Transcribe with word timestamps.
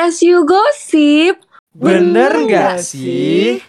As 0.00 0.24
you 0.24 0.48
gosip. 0.48 1.44
Bener 1.76 2.32
nggak 2.32 2.80
sih? 2.80 3.60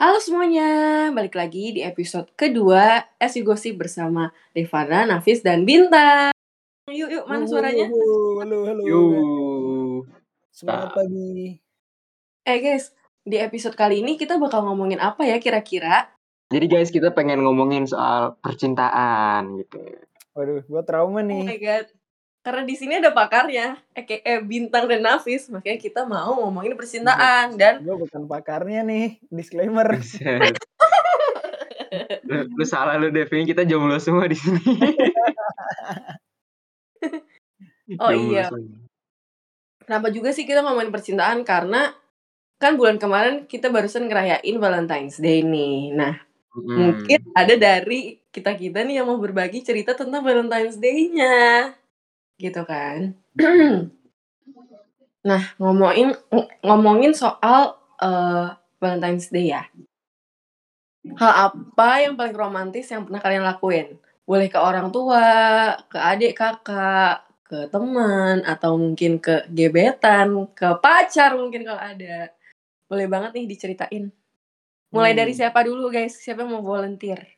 Halo 0.00 0.18
semuanya, 0.24 1.12
balik 1.12 1.36
lagi 1.36 1.76
di 1.76 1.84
episode 1.84 2.32
kedua 2.32 3.04
As 3.20 3.36
You 3.36 3.44
Gosip 3.44 3.76
bersama 3.76 4.32
Devana, 4.56 5.04
Nafis, 5.04 5.44
dan 5.44 5.68
Bintang. 5.68 6.32
Yuk, 6.88 7.12
yuk, 7.12 7.28
mana 7.28 7.44
suaranya? 7.44 7.92
Halo, 7.92 8.40
halo, 8.40 8.58
halo. 8.64 8.82
Yuk. 8.88 10.08
Semangat 10.48 10.96
pagi. 10.96 11.60
Eh 12.40 12.58
guys, 12.64 12.96
di 13.20 13.36
episode 13.36 13.76
kali 13.76 14.00
ini 14.00 14.16
kita 14.16 14.40
bakal 14.40 14.64
ngomongin 14.64 14.96
apa 14.96 15.28
ya 15.28 15.36
kira-kira? 15.36 16.08
Jadi 16.48 16.72
guys 16.72 16.88
kita 16.88 17.12
pengen 17.12 17.44
ngomongin 17.44 17.84
soal 17.84 18.40
percintaan 18.40 19.60
gitu. 19.60 19.92
Waduh, 20.34 20.66
gua 20.66 20.82
trauma 20.82 21.22
Oh 21.22 21.24
my 21.24 21.46
nih. 21.46 21.62
god. 21.62 21.86
Karena 22.44 22.62
di 22.68 22.74
sini 22.76 23.00
ada 23.00 23.08
pakarnya, 23.14 23.78
eh, 23.96 24.04
eh 24.04 24.42
Bintang 24.44 24.84
dan 24.84 25.00
Nafis, 25.00 25.48
makanya 25.48 25.78
kita 25.80 26.04
mau 26.04 26.36
ngomongin 26.44 26.76
percintaan 26.76 27.56
dan 27.56 27.80
Gua 27.80 27.96
bukan 27.96 28.26
pakarnya 28.28 28.84
nih. 28.84 29.16
Disclaimer. 29.30 29.88
Lu, 32.26 32.50
lu 32.58 32.64
salah 32.66 32.98
lu 32.98 33.14
Dev, 33.14 33.30
ini 33.30 33.46
kita 33.46 33.62
jomblo 33.62 33.94
semua 34.02 34.26
di 34.26 34.34
sini. 34.34 34.58
Oh 38.00 38.08
Jomblo 38.10 38.32
iya. 38.32 38.48
semua. 38.48 38.80
Kenapa 39.84 40.08
juga 40.08 40.32
sih 40.32 40.48
kita 40.48 40.64
ngomongin 40.64 40.88
percintaan? 40.88 41.44
Karena 41.44 41.92
kan 42.56 42.80
bulan 42.80 42.96
kemarin 42.96 43.44
kita 43.44 43.68
barusan 43.68 44.08
ngerayain 44.08 44.56
Valentine's 44.56 45.20
Day 45.20 45.44
nih. 45.44 45.92
Nah, 45.92 46.16
Mm. 46.56 46.76
mungkin 46.80 47.20
ada 47.36 47.54
dari 47.60 48.23
kita-kita 48.34 48.82
nih 48.82 48.98
yang 48.98 49.06
mau 49.06 49.22
berbagi 49.22 49.62
cerita 49.62 49.94
tentang 49.94 50.26
Valentine's 50.26 50.74
Day-nya. 50.82 51.70
Gitu 52.34 52.62
kan. 52.66 53.14
nah, 55.28 55.42
ngomongin 55.62 56.18
ng- 56.34 56.50
ngomongin 56.66 57.14
soal 57.14 57.78
eh, 58.02 58.50
Valentine's 58.82 59.30
Day 59.30 59.54
ya. 59.54 59.62
Hal 61.14 61.32
apa 61.52 62.02
yang 62.02 62.18
paling 62.18 62.34
romantis 62.34 62.90
yang 62.90 63.06
pernah 63.06 63.22
kalian 63.22 63.44
lakuin? 63.46 63.94
Boleh 64.24 64.48
ke 64.48 64.56
orang 64.56 64.88
tua, 64.88 65.76
ke 65.86 66.00
adik 66.00 66.32
kakak, 66.32 67.28
ke 67.44 67.68
teman, 67.68 68.40
atau 68.42 68.80
mungkin 68.80 69.20
ke 69.20 69.44
gebetan, 69.52 70.48
ke 70.56 70.64
pacar 70.80 71.36
mungkin 71.36 71.62
kalau 71.62 71.76
ada. 71.76 72.32
Boleh 72.88 73.04
banget 73.04 73.36
nih 73.36 73.46
diceritain. 73.46 74.08
Mulai 74.88 75.12
Hmm. 75.12 75.20
dari 75.20 75.32
siapa 75.36 75.60
dulu 75.60 75.92
guys? 75.92 76.16
Siapa 76.16 76.40
yang 76.40 76.56
mau 76.56 76.64
volunteer? 76.64 77.33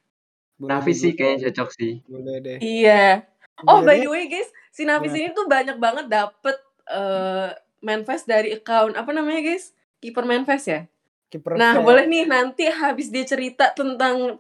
Boleh 0.57 0.71
Nafis 0.73 0.97
deh, 0.97 1.03
sih 1.03 1.13
kayaknya 1.13 1.41
cocok 1.49 1.69
sih. 1.73 1.93
Boleh 2.05 2.37
deh. 2.41 2.59
Iya. 2.59 3.25
Oh 3.65 3.81
by 3.81 3.97
Sebenarnya- 3.97 4.01
the 4.01 4.11
way 4.11 4.25
guys, 4.27 4.49
si 4.69 4.83
Nafis 4.83 5.13
Nah. 5.13 5.19
ini 5.19 5.29
tuh 5.33 5.47
banyak 5.47 5.77
banget 5.77 6.07
dapet 6.07 6.57
eh 6.87 7.51
manifest 7.81 8.25
dari 8.25 8.53
account 8.53 8.95
apa 8.95 9.11
namanya 9.11 9.43
guys? 9.43 9.71
Keeper 9.97 10.23
manifest 10.23 10.67
ya. 10.67 10.81
Kiper 11.27 11.57
Nah 11.57 11.77
fair. 11.77 11.85
boleh 11.85 12.05
nih 12.05 12.25
nanti 12.25 12.65
habis 12.67 13.09
dia 13.09 13.23
cerita 13.23 13.73
tentang 13.73 14.39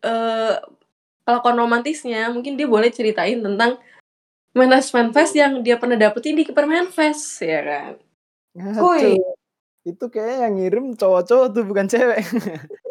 eh 0.00 0.54
kelakuan 1.24 1.56
romantisnya, 1.56 2.28
mungkin 2.28 2.54
dia 2.54 2.68
boleh 2.68 2.88
ceritain 2.88 3.40
tentang 3.40 3.80
manifest 4.52 4.92
manifest 4.92 5.32
yang 5.34 5.60
dia 5.60 5.80
pernah 5.80 5.96
dapetin 5.96 6.36
di 6.36 6.44
Keeper 6.44 6.64
manifest 6.64 7.40
ya 7.40 7.60
kan. 7.60 7.92
Kuy. 8.76 9.16
Itu 9.82 10.08
kayak 10.08 10.46
yang 10.46 10.54
ngirim 10.56 10.84
cowok-cowok 10.94 11.46
tuh 11.50 11.64
bukan 11.64 11.84
cewek. 11.86 12.20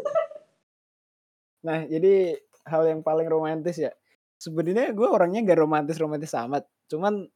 nah, 1.64 1.88
jadi 1.88 2.38
hal 2.67 2.83
yang 2.88 3.02
paling 3.02 3.28
romantis 3.28 3.80
ya. 3.80 3.92
Sebenarnya 4.39 4.92
gue 4.92 5.08
orangnya 5.08 5.39
gak 5.44 5.59
romantis-romantis 5.64 6.36
amat. 6.36 6.67
Cuman 6.92 7.28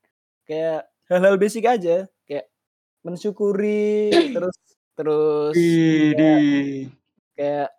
kayak 0.43 0.87
hal-hal 1.07 1.39
basic 1.39 1.63
aja. 1.67 2.07
Kayak 2.27 2.51
mensyukuri 3.03 4.11
terus 4.35 4.55
terus 4.97 5.53
Widih. 5.53 6.89
kayak 7.37 7.69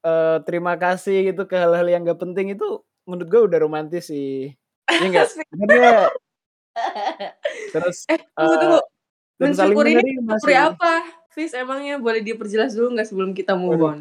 eh, 0.00 0.36
terima 0.48 0.74
kasih 0.80 1.30
gitu 1.30 1.44
ke 1.44 1.54
hal-hal 1.54 1.86
yang 1.86 2.02
gak 2.02 2.18
penting 2.18 2.56
itu 2.56 2.82
menurut 3.04 3.28
gue 3.28 3.40
udah 3.52 3.58
romantis 3.62 4.10
sih. 4.10 4.50
Iya 4.88 5.06
enggak? 5.06 5.28
Bener 5.54 6.08
Terus 7.74 7.96
eh 8.10 8.18
tunggu 8.34 8.54
eh, 8.54 8.58
tunggu. 8.58 8.80
saling 9.54 9.76
Mensyukuri 9.76 9.90
ini 9.98 10.12
mensyukuri 10.22 10.56
apa? 10.56 10.92
Fis 11.34 11.50
emangnya 11.54 11.98
boleh 11.98 12.22
diperjelas 12.22 12.78
dulu 12.78 12.94
nggak 12.94 13.08
sebelum 13.10 13.30
kita 13.34 13.58
move 13.58 13.82
on? 13.82 13.98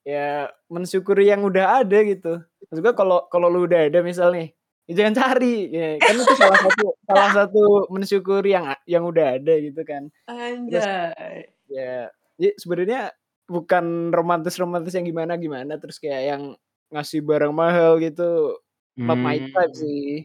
Ya 0.00 0.48
mensyukuri 0.72 1.28
yang 1.28 1.44
udah 1.44 1.84
ada 1.84 1.98
gitu. 2.02 2.40
Maksud 2.68 2.80
gue 2.80 2.94
kalau 2.96 3.28
kalau 3.28 3.52
lu 3.52 3.68
udah 3.68 3.84
ada 3.90 4.00
misal 4.00 4.32
nih, 4.32 4.50
ya 4.88 4.92
jangan 5.04 5.14
cari. 5.20 5.68
Ya, 5.68 5.88
kan 6.00 6.14
itu 6.16 6.34
salah 6.40 6.58
satu 6.58 6.84
salah 7.04 7.30
satu 7.36 7.62
mensyukuri 7.92 8.56
yang 8.56 8.72
yang 8.88 9.04
udah 9.04 9.36
ada 9.36 9.54
gitu 9.60 9.80
kan. 9.84 10.08
Anjay. 10.24 11.52
Ya, 11.68 12.08
ya 12.40 12.50
sebenarnya 12.56 13.12
bukan 13.44 14.14
romantis-romantis 14.14 14.94
yang 14.94 15.04
gimana-gimana 15.04 15.76
terus 15.76 15.98
kayak 15.98 16.22
yang 16.32 16.42
ngasih 16.90 17.20
barang 17.20 17.52
mahal 17.52 18.00
gitu. 18.00 18.56
Not 18.96 19.20
my 19.20 19.36
Hmm. 19.38 19.52
type 19.52 19.74
sih. 19.76 20.24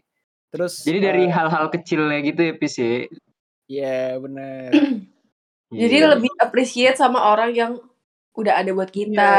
Terus 0.50 0.82
Jadi 0.82 0.98
dari 1.04 1.22
eh, 1.26 1.32
hal-hal 1.32 1.68
kecilnya 1.68 2.18
gitu 2.24 2.40
ya 2.40 2.52
Pis 2.56 2.74
ya. 2.80 3.04
ya 3.68 3.98
benar. 4.16 4.70
Jadi 5.74 5.96
Iya. 6.00 6.08
lebih 6.16 6.32
appreciate 6.38 6.96
sama 6.96 7.18
orang 7.28 7.50
yang 7.52 7.72
udah 8.36 8.54
ada 8.54 8.70
buat 8.70 8.90
Iya, 8.90 8.96
kita. 9.00 9.32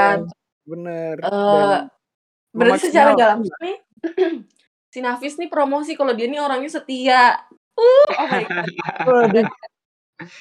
bener. 0.65 1.15
Eh, 1.21 1.77
Dan 2.49 2.57
Berarti 2.57 2.89
secara 2.89 3.13
gak 3.13 3.15
memaksimalkan. 3.15 3.29
langsung 3.37 3.59
nih, 3.61 3.77
si 4.89 4.99
Nafis 4.99 5.35
nih 5.37 5.47
promosi 5.47 5.93
kalau 5.93 6.11
dia 6.11 6.25
nih 6.25 6.41
orangnya 6.41 6.71
setia. 6.71 7.37
Uh, 7.77 8.09
oh 8.17 8.27
my 8.27 8.43
god. 9.29 9.47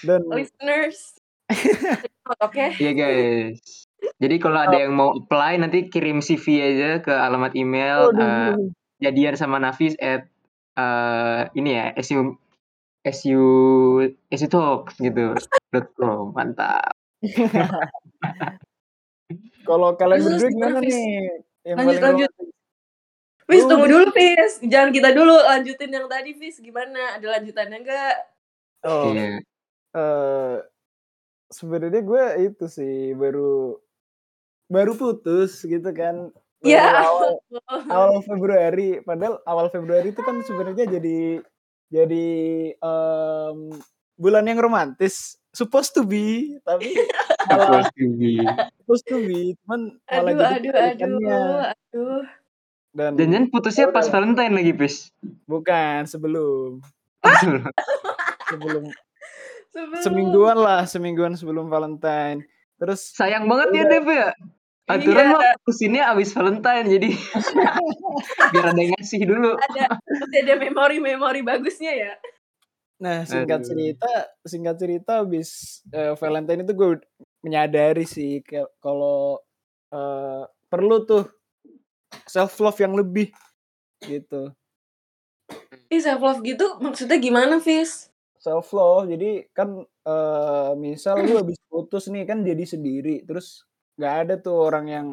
Dan 0.00 0.21
listeners. 0.33 1.21
Oke. 2.43 2.72
Iya 2.75 2.93
guys. 2.93 3.87
Jadi 4.17 4.37
kalau 4.41 4.56
ada 4.59 4.81
yang 4.81 4.97
mau 4.97 5.12
apply 5.12 5.61
nanti 5.61 5.87
kirim 5.87 6.19
CV 6.19 6.44
aja 6.59 6.91
ke 6.99 7.12
alamat 7.12 7.53
email 7.53 8.09
eh, 8.09 8.17
waduh. 8.17 8.56
jadian 8.99 9.37
sama 9.37 9.61
Nafis 9.61 9.93
at 10.00 10.25
eh, 10.75 11.41
ini 11.55 11.77
ya 11.77 11.93
su 12.00 12.33
su 13.06 13.37
su 14.11 14.47
talks 14.49 14.97
gitu 14.97 15.37
dot 15.77 15.87
com 15.94 16.33
mantap. 16.33 16.95
Kalau 19.66 19.91
kalian 19.99 20.22
Terus 20.22 20.43
berdua 20.47 20.50
gimana, 20.54 20.78
nih? 20.82 21.10
Yang 21.66 21.77
Lanjut, 21.77 22.03
lanjut. 22.03 22.31
Fis, 23.47 23.62
Oh, 23.62 23.69
tunggu 23.71 23.87
dulu, 23.87 24.06
Fis. 24.10 24.53
Jangan 24.62 24.91
kita 24.91 25.10
dulu 25.15 25.34
lanjutin 25.38 25.91
yang 25.91 26.06
tadi, 26.10 26.34
Fis. 26.34 26.59
Gimana? 26.59 27.19
Ada 27.19 27.26
lanjutannya 27.38 27.78
enggak? 27.78 28.15
Oh, 28.87 29.10
Iya. 29.10 29.43
eh 29.97 30.55
sebenarnya 31.50 32.03
gue 32.03 32.25
itu 32.53 32.65
sih 32.66 33.15
baru 33.15 33.78
baru 34.66 34.93
putus 34.99 35.62
gitu 35.62 35.91
kan. 35.94 36.31
Baru 36.62 36.71
Ya. 36.71 37.03
awal 37.06 37.31
awal 37.94 38.19
Februari. 38.22 38.99
Padahal 39.03 39.43
awal 39.47 39.66
Februari 39.71 40.10
itu 40.10 40.22
kan 40.22 40.43
sebenarnya 40.43 40.87
jadi 40.91 41.43
jadi 41.87 42.26
em, 42.78 43.59
bulan 44.16 44.44
yang 44.44 44.59
romantis. 44.59 45.37
Supposed 45.50 45.93
to 45.93 46.04
be, 46.04 46.56
tapi 46.60 46.93
malah 47.47 47.81
Supposed 47.88 47.94
to 47.94 48.06
be. 48.12 48.32
supposed 48.77 49.06
to 49.06 49.16
be, 49.19 49.41
cuman 49.59 49.81
malah 50.04 50.32
Aduh, 50.32 50.53
jadi 50.53 50.69
aduh, 50.69 51.16
aduh, 51.16 51.60
aduh. 51.65 52.22
Dan 52.93 53.12
Jangan 53.15 53.44
putusnya 53.49 53.88
pas 53.88 54.05
Valentine 54.06 54.53
lagi 54.53 54.72
Pis. 54.72 55.12
bukan 55.44 56.05
sebelum 56.05 56.81
sebelum 58.47 58.84
Sebelum. 59.71 60.00
semingguan 60.00 60.56
lah, 60.56 60.84
semingguan 60.84 61.32
sebelum 61.32 61.69
Valentine. 61.69 62.44
Terus 62.76 63.12
Sayang 63.12 63.44
banget 63.44 63.69
ya. 63.72 63.84
Dev 63.87 64.06
ya. 64.06 64.28
Aturan 64.87 65.25
Iya. 65.26 65.32
mah 65.32 65.43
putusinnya 65.59 66.03
abis 66.06 66.31
Valentine 66.31 66.87
jadi 66.87 67.09
biar 68.53 68.66
ada 68.71 68.78
yang 68.78 68.94
ngasih 68.94 69.21
dulu. 69.25 69.59
ada 69.59 69.99
ada 70.32 70.55
memori-memori 70.55 71.40
bagusnya 71.43 71.93
ya. 71.93 72.12
Nah, 72.96 73.28
singkat 73.28 73.60
Aduh. 73.60 73.69
cerita, 73.69 74.10
singkat 74.40 74.76
cerita 74.81 75.12
habis 75.20 75.81
eh, 75.93 76.16
Valentine 76.16 76.64
itu 76.64 76.72
gue 76.72 76.90
menyadari 77.44 78.08
sih 78.08 78.40
kalau 78.81 79.37
eh, 79.93 80.43
perlu 80.72 81.04
tuh 81.04 81.28
self 82.25 82.56
love 82.56 82.81
yang 82.81 82.96
lebih 82.96 83.28
gitu. 84.00 84.56
Ih, 85.93 86.00
self 86.00 86.25
love 86.25 86.40
gitu 86.40 86.81
maksudnya 86.81 87.20
gimana, 87.20 87.60
Fis? 87.60 88.08
Self 88.40 88.72
love 88.72 89.12
jadi 89.12 89.44
kan 89.52 89.84
eh, 89.84 90.72
misal 90.81 91.20
lu 91.20 91.37
habis 91.37 91.60
putus 91.69 92.08
nih 92.08 92.25
kan 92.25 92.40
jadi 92.40 92.64
sendiri, 92.64 93.28
terus 93.28 93.69
nggak 94.00 94.14
ada 94.25 94.34
tuh 94.40 94.56
orang 94.72 94.87
yang 94.88 95.08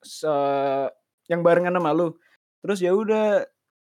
se- 0.00 0.92
yang 1.28 1.44
barengan 1.44 1.76
sama 1.76 1.92
lu. 1.92 2.16
Terus 2.64 2.78
ya 2.80 2.96
udah 2.96 3.44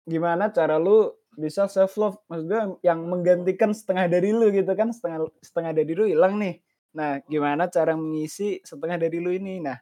gimana 0.06 0.54
cara 0.54 0.78
lu 0.78 1.10
bisa 1.40 1.68
self 1.72 1.96
love 1.96 2.18
maksudnya 2.28 2.76
yang 2.84 3.08
menggantikan 3.08 3.72
setengah 3.72 4.12
dari 4.12 4.36
lu 4.36 4.52
gitu 4.52 4.72
kan 4.76 4.92
setengah 4.92 5.28
setengah 5.40 5.72
dari 5.72 5.92
lu 5.96 6.06
hilang 6.08 6.36
nih 6.40 6.60
nah 6.92 7.24
gimana 7.24 7.72
cara 7.72 7.96
mengisi 7.96 8.60
setengah 8.64 9.00
dari 9.00 9.18
lu 9.24 9.32
ini 9.32 9.64
nah 9.64 9.78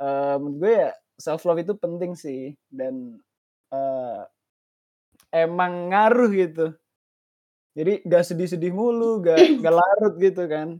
eh 0.00 0.36
menurut 0.40 0.56
gue 0.58 0.72
ya 0.88 0.90
self 1.20 1.44
love 1.44 1.60
itu 1.60 1.76
penting 1.76 2.16
sih 2.16 2.56
dan 2.72 3.20
eh 3.72 4.22
emang 5.32 5.88
ngaruh 5.90 6.30
gitu. 6.36 6.66
Jadi 7.72 8.04
gak 8.04 8.24
sedih-sedih 8.28 8.70
mulu, 8.76 9.24
gak, 9.24 9.40
gak 9.64 9.74
larut 9.74 10.14
gitu 10.20 10.44
kan. 10.44 10.76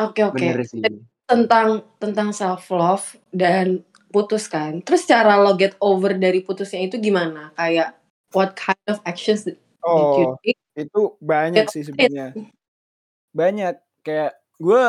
Oke 0.00 0.24
oke. 0.24 0.40
Bener 0.40 0.64
sih. 0.64 0.80
Tentang 1.28 1.84
tentang 2.00 2.32
self 2.34 2.72
love 2.72 3.14
dan 3.30 3.84
putus 4.10 4.50
kan. 4.50 4.82
Terus 4.82 5.06
cara 5.06 5.38
lo 5.40 5.54
get 5.54 5.78
over 5.80 6.12
dari 6.14 6.42
putusnya 6.42 6.82
itu 6.84 6.98
gimana? 6.98 7.54
Kayak 7.54 7.96
what 8.34 8.52
kind 8.58 8.78
of 8.90 8.98
actions 9.06 9.46
did 9.46 9.56
you 9.56 9.64
Oh, 9.80 10.36
take? 10.44 10.60
itu 10.76 11.00
banyak 11.24 11.64
Get 11.64 11.72
sih 11.72 11.82
sebenarnya. 11.88 12.36
Banyak 13.32 13.74
kayak 14.04 14.36
gue 14.60 14.84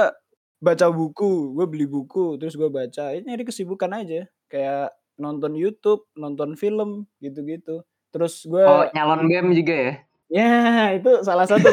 baca 0.61 0.87
buku, 0.91 1.55
gue 1.55 1.65
beli 1.65 1.87
buku, 1.87 2.35
terus 2.37 2.59
gue 2.59 2.67
baca. 2.67 3.15
Ini 3.15 3.23
nyari 3.23 3.47
kesibukan 3.47 3.87
aja. 3.95 4.27
Kayak 4.51 4.91
nonton 5.15 5.55
YouTube, 5.55 6.05
nonton 6.13 6.59
film, 6.59 7.07
gitu-gitu. 7.23 7.81
Terus 8.11 8.43
gue, 8.43 8.61
Oh, 8.61 8.83
nyalon 8.91 9.25
BEM 9.31 9.55
juga 9.55 9.73
ya? 9.73 9.93
ya 10.31 10.51
itu 10.95 11.11
salah 11.23 11.47
satu. 11.47 11.63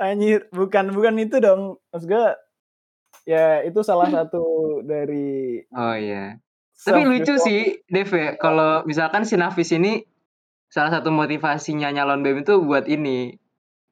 Anjir, 0.00 0.50
bukan 0.50 0.90
bukan 0.90 1.14
itu 1.22 1.38
dong. 1.38 1.78
Maksud 1.94 2.08
gue, 2.10 2.26
ya 3.22 3.62
itu 3.62 3.86
salah 3.86 4.10
satu 4.10 4.82
dari 4.82 5.62
Oh 5.70 5.94
iya. 5.94 6.42
Tapi 6.74 7.06
lucu 7.06 7.38
sih, 7.38 7.86
Dev 7.86 8.10
ya. 8.12 8.34
Kalau 8.36 8.82
misalkan 8.84 9.24
si 9.24 9.38
Nafis 9.38 9.70
ini 9.72 10.02
salah 10.68 10.90
satu 10.90 11.14
motivasinya 11.14 11.88
nyalon 11.94 12.26
BEM 12.26 12.42
itu 12.42 12.58
buat 12.60 12.90
ini 12.90 13.38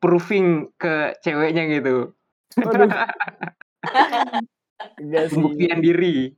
proving 0.03 0.75
ke 0.75 1.15
ceweknya 1.23 1.71
gitu. 1.71 2.11
Pembuktian 5.33 5.79
diri. 5.79 6.35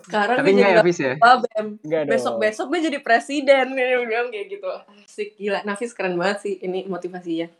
Sekarang 0.00 0.40
Tapi 0.40 0.54
gue 0.54 0.56
jadi 0.56 0.72
enggak 0.72 0.80
ya, 0.80 0.88
Fis 0.88 1.00
ya? 1.02 1.14
Bem. 1.20 1.66
Dong. 1.82 2.06
Besok-besok 2.08 2.66
gue 2.72 2.80
jadi 2.88 2.98
presiden. 3.04 3.76
Dia 3.76 4.00
bilang 4.00 4.32
kayak 4.32 4.46
gitu. 4.48 4.70
Asik 5.04 5.36
gila. 5.36 5.60
Nafis 5.68 5.92
keren 5.92 6.16
banget 6.16 6.40
sih 6.46 6.54
ini 6.64 6.88
motivasinya. 6.88 7.52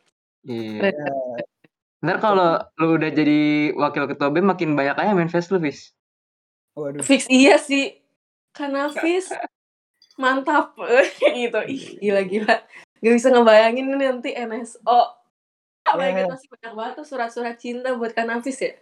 Iya. 0.49 0.89
Keren. 0.89 1.45
Ntar 2.01 2.17
kalau 2.17 2.57
lu 2.81 2.97
udah 2.97 3.11
jadi 3.13 3.39
wakil 3.77 4.09
ketua 4.09 4.33
BEM 4.33 4.49
makin 4.49 4.73
banyak 4.73 4.97
aja 4.97 5.13
main 5.13 5.29
face 5.29 5.53
lu, 5.53 5.61
Fis. 5.61 5.93
waduh. 6.73 7.05
Fix 7.05 7.29
iya 7.29 7.61
sih. 7.61 8.01
Kan 8.57 8.73
Nafis 8.73 9.29
mantap 10.23 10.73
gitu. 11.37 11.61
Ih, 11.69 11.85
gila-gila. 12.01 12.65
Gak 13.01 13.15
bisa 13.17 13.29
ngebayangin 13.29 13.87
ini 13.93 14.05
nanti 14.07 14.31
NSO. 14.33 15.01
Apalagi 15.85 16.25
Ya. 16.25 16.29
masih 16.29 16.49
banyak 16.53 16.73
banget 16.77 16.93
tuh 17.01 17.07
surat-surat 17.09 17.57
cinta 17.57 17.93
buat 17.97 18.13
Kak 18.13 18.29
Nafis 18.29 18.61
ya. 18.61 18.73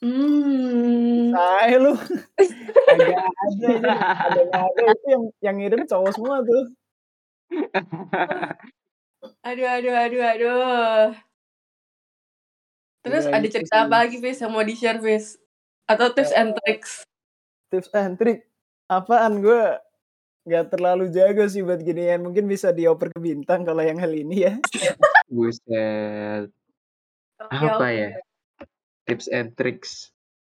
Hmm. 0.00 1.30
Saya 1.30 1.76
lu. 1.78 1.92
Agak 1.94 3.20
ada. 3.46 3.92
Ada 4.26 4.40
nggak 4.48 4.62
ada 4.64 4.82
itu 4.90 5.06
yang 5.06 5.22
yang 5.44 5.56
ngirim 5.60 5.82
cowok 5.86 6.10
semua 6.16 6.40
tuh. 6.42 6.62
Aduh, 9.44 9.66
aduh, 9.68 9.94
aduh, 9.94 10.22
aduh. 10.24 11.04
Terus 13.00 13.24
Iya, 13.24 13.32
ada 13.32 13.46
gitu 13.48 13.54
cerita 13.60 13.76
sih. 13.76 13.82
apa 13.88 13.96
lagi, 14.04 14.16
Fis, 14.20 14.38
yang 14.44 14.52
mau 14.52 14.64
di-share, 14.64 15.00
Fis? 15.00 15.40
Atau 15.88 16.12
tips 16.12 16.32
and 16.36 16.52
tricks? 16.60 16.90
Tips 17.72 17.88
and 17.96 18.14
trick. 18.20 18.44
Apaan 18.90 19.40
gue 19.40 19.62
nggak 20.44 20.72
terlalu 20.72 21.08
jago 21.08 21.44
sih 21.48 21.64
buat 21.64 21.80
ginian. 21.80 22.20
Mungkin 22.20 22.44
bisa 22.44 22.74
dioper 22.74 23.08
ke 23.14 23.20
bintang 23.22 23.64
kalau 23.64 23.80
yang 23.80 23.96
hal 23.96 24.12
ini 24.12 24.50
ya. 24.50 24.54
Buset. 25.32 26.52
Apa 27.40 27.86
ya? 27.88 28.10
Tips 29.08 29.26
and 29.32 29.56
tricks. 29.56 30.12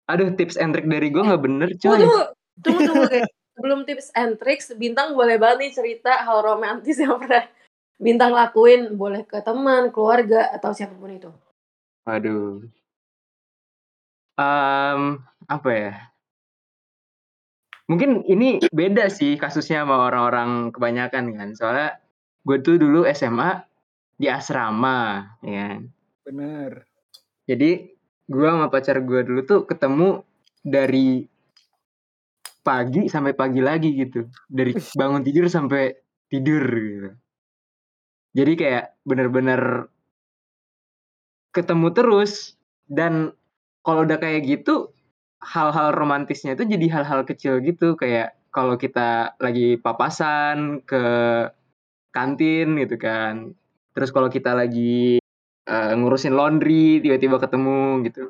Aduh, 0.10 0.34
tips 0.34 0.58
and 0.58 0.74
trick 0.74 0.90
dari 0.90 1.14
gue 1.14 1.22
nggak 1.22 1.44
bener, 1.44 1.70
coy. 1.78 1.96
tunggu. 1.96 2.22
Tunggu, 2.60 2.80
tunggu, 2.90 3.06
guys. 3.08 3.30
Sebelum 3.52 3.80
tips 3.86 4.08
and 4.18 4.34
tricks, 4.42 4.74
Bintang 4.74 5.14
boleh 5.14 5.38
banget 5.38 5.70
nih 5.70 5.72
cerita 5.76 6.26
hal 6.26 6.42
romantis 6.42 6.98
yang 6.98 7.20
pernah 7.22 7.46
Bintang 8.02 8.34
lakuin. 8.34 8.98
Boleh 8.98 9.22
ke 9.24 9.40
teman, 9.46 9.94
keluarga, 9.94 10.50
atau 10.52 10.74
siapa 10.74 10.98
pun 10.98 11.14
itu. 11.14 11.30
Waduh. 12.08 12.66
Em, 14.42 15.02
apa 15.46 15.70
ya? 15.70 15.94
Mungkin 17.86 18.24
ini 18.26 18.64
beda 18.72 19.12
sih 19.12 19.36
kasusnya 19.36 19.84
sama 19.84 20.08
orang-orang 20.08 20.72
kebanyakan 20.72 21.36
kan. 21.36 21.50
Soalnya 21.54 22.00
gue 22.48 22.58
tuh 22.64 22.80
dulu 22.80 23.04
SMA 23.12 23.68
di 24.16 24.32
asrama, 24.32 25.28
ya. 25.44 25.76
kan. 25.76 25.82
Bener. 26.26 26.72
Jadi 27.46 27.92
gue 28.32 28.48
sama 28.48 28.72
pacar 28.72 29.04
gue 29.04 29.22
dulu 29.28 29.42
tuh 29.44 29.68
ketemu 29.68 30.24
dari 30.64 31.28
pagi 32.64 33.12
sampai 33.12 33.34
pagi 33.36 33.60
lagi 33.60 33.92
gitu. 33.98 34.26
Dari 34.48 34.72
Wih. 34.72 34.94
bangun 34.96 35.22
tidur 35.26 35.52
sampai 35.52 35.92
tidur 36.32 36.64
gitu. 36.64 37.12
Jadi 38.32 38.52
kayak 38.56 39.04
bener-bener 39.04 39.91
ketemu 41.52 41.88
terus 41.92 42.56
dan 42.88 43.36
kalau 43.82 44.04
udah 44.04 44.18
kayak 44.18 44.44
gitu 44.46 44.92
hal-hal 45.42 45.92
romantisnya 45.92 46.54
itu 46.54 46.64
jadi 46.66 46.86
hal-hal 46.92 47.26
kecil 47.26 47.60
gitu 47.60 47.98
kayak 47.98 48.38
kalau 48.52 48.76
kita 48.76 49.34
lagi 49.40 49.80
papasan 49.80 50.84
ke 50.84 51.02
kantin 52.12 52.76
gitu 52.76 53.00
kan. 53.00 53.56
Terus 53.92 54.12
kalau 54.12 54.28
kita 54.28 54.52
lagi 54.52 55.24
eh, 55.66 55.92
ngurusin 55.96 56.36
laundry 56.36 57.00
tiba-tiba 57.00 57.40
ketemu 57.40 58.04
gitu. 58.06 58.28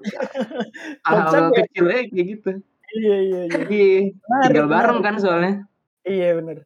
Hal-hal 1.10 1.50
ya? 1.50 1.66
kecil 1.66 1.86
aja 1.90 2.02
kayak 2.06 2.26
gitu. 2.30 2.52
Iya 2.92 3.18
iya 3.18 3.42
iya. 3.48 3.60
Iya, 3.66 3.98
Menarik, 4.14 4.46
tinggal 4.46 4.68
bareng 4.70 4.98
menarik. 5.00 5.06
kan 5.06 5.16
soalnya. 5.18 5.54
Iya 6.04 6.30
bener. 6.38 6.58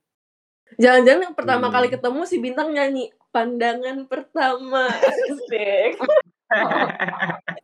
Jangan-jangan 0.75 1.22
yang 1.31 1.36
pertama 1.38 1.66
Hmm. 1.69 1.75
kali 1.80 1.88
ketemu 1.88 2.22
si 2.28 2.36
Bintang 2.44 2.69
nyanyi 2.75 3.06
pandangan 3.31 3.98
pertama. 4.06 4.84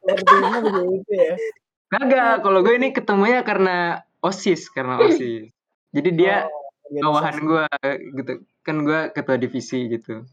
Begitu 0.05 1.11
ya. 1.13 1.35
Kagak, 1.91 2.41
kalau 2.41 2.63
gue 2.63 2.73
ini 2.79 2.95
ketemunya 2.95 3.43
karena 3.43 4.07
OSIS, 4.23 4.71
karena 4.71 4.95
OSIS. 5.03 5.51
Jadi 5.91 6.09
dia 6.15 6.47
Oh, 6.91 7.07
bawahan 7.07 7.39
gue 7.39 7.65
gitu. 8.19 8.43
Kan 8.67 8.83
gue 8.83 9.15
ketua 9.15 9.39
divisi 9.39 9.87
gitu. 9.87 10.27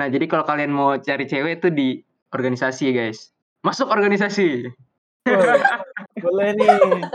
Nah, 0.00 0.08
jadi 0.08 0.24
kalau 0.24 0.48
kalian 0.48 0.72
mau 0.72 0.96
cari 0.96 1.28
cewek 1.28 1.60
itu 1.60 1.68
di 1.68 1.88
organisasi 2.32 2.88
guys. 2.96 3.36
Masuk 3.60 3.92
organisasi. 3.92 4.64
Wah, 5.28 5.84
boleh 6.24 6.56
nih. 6.56 6.68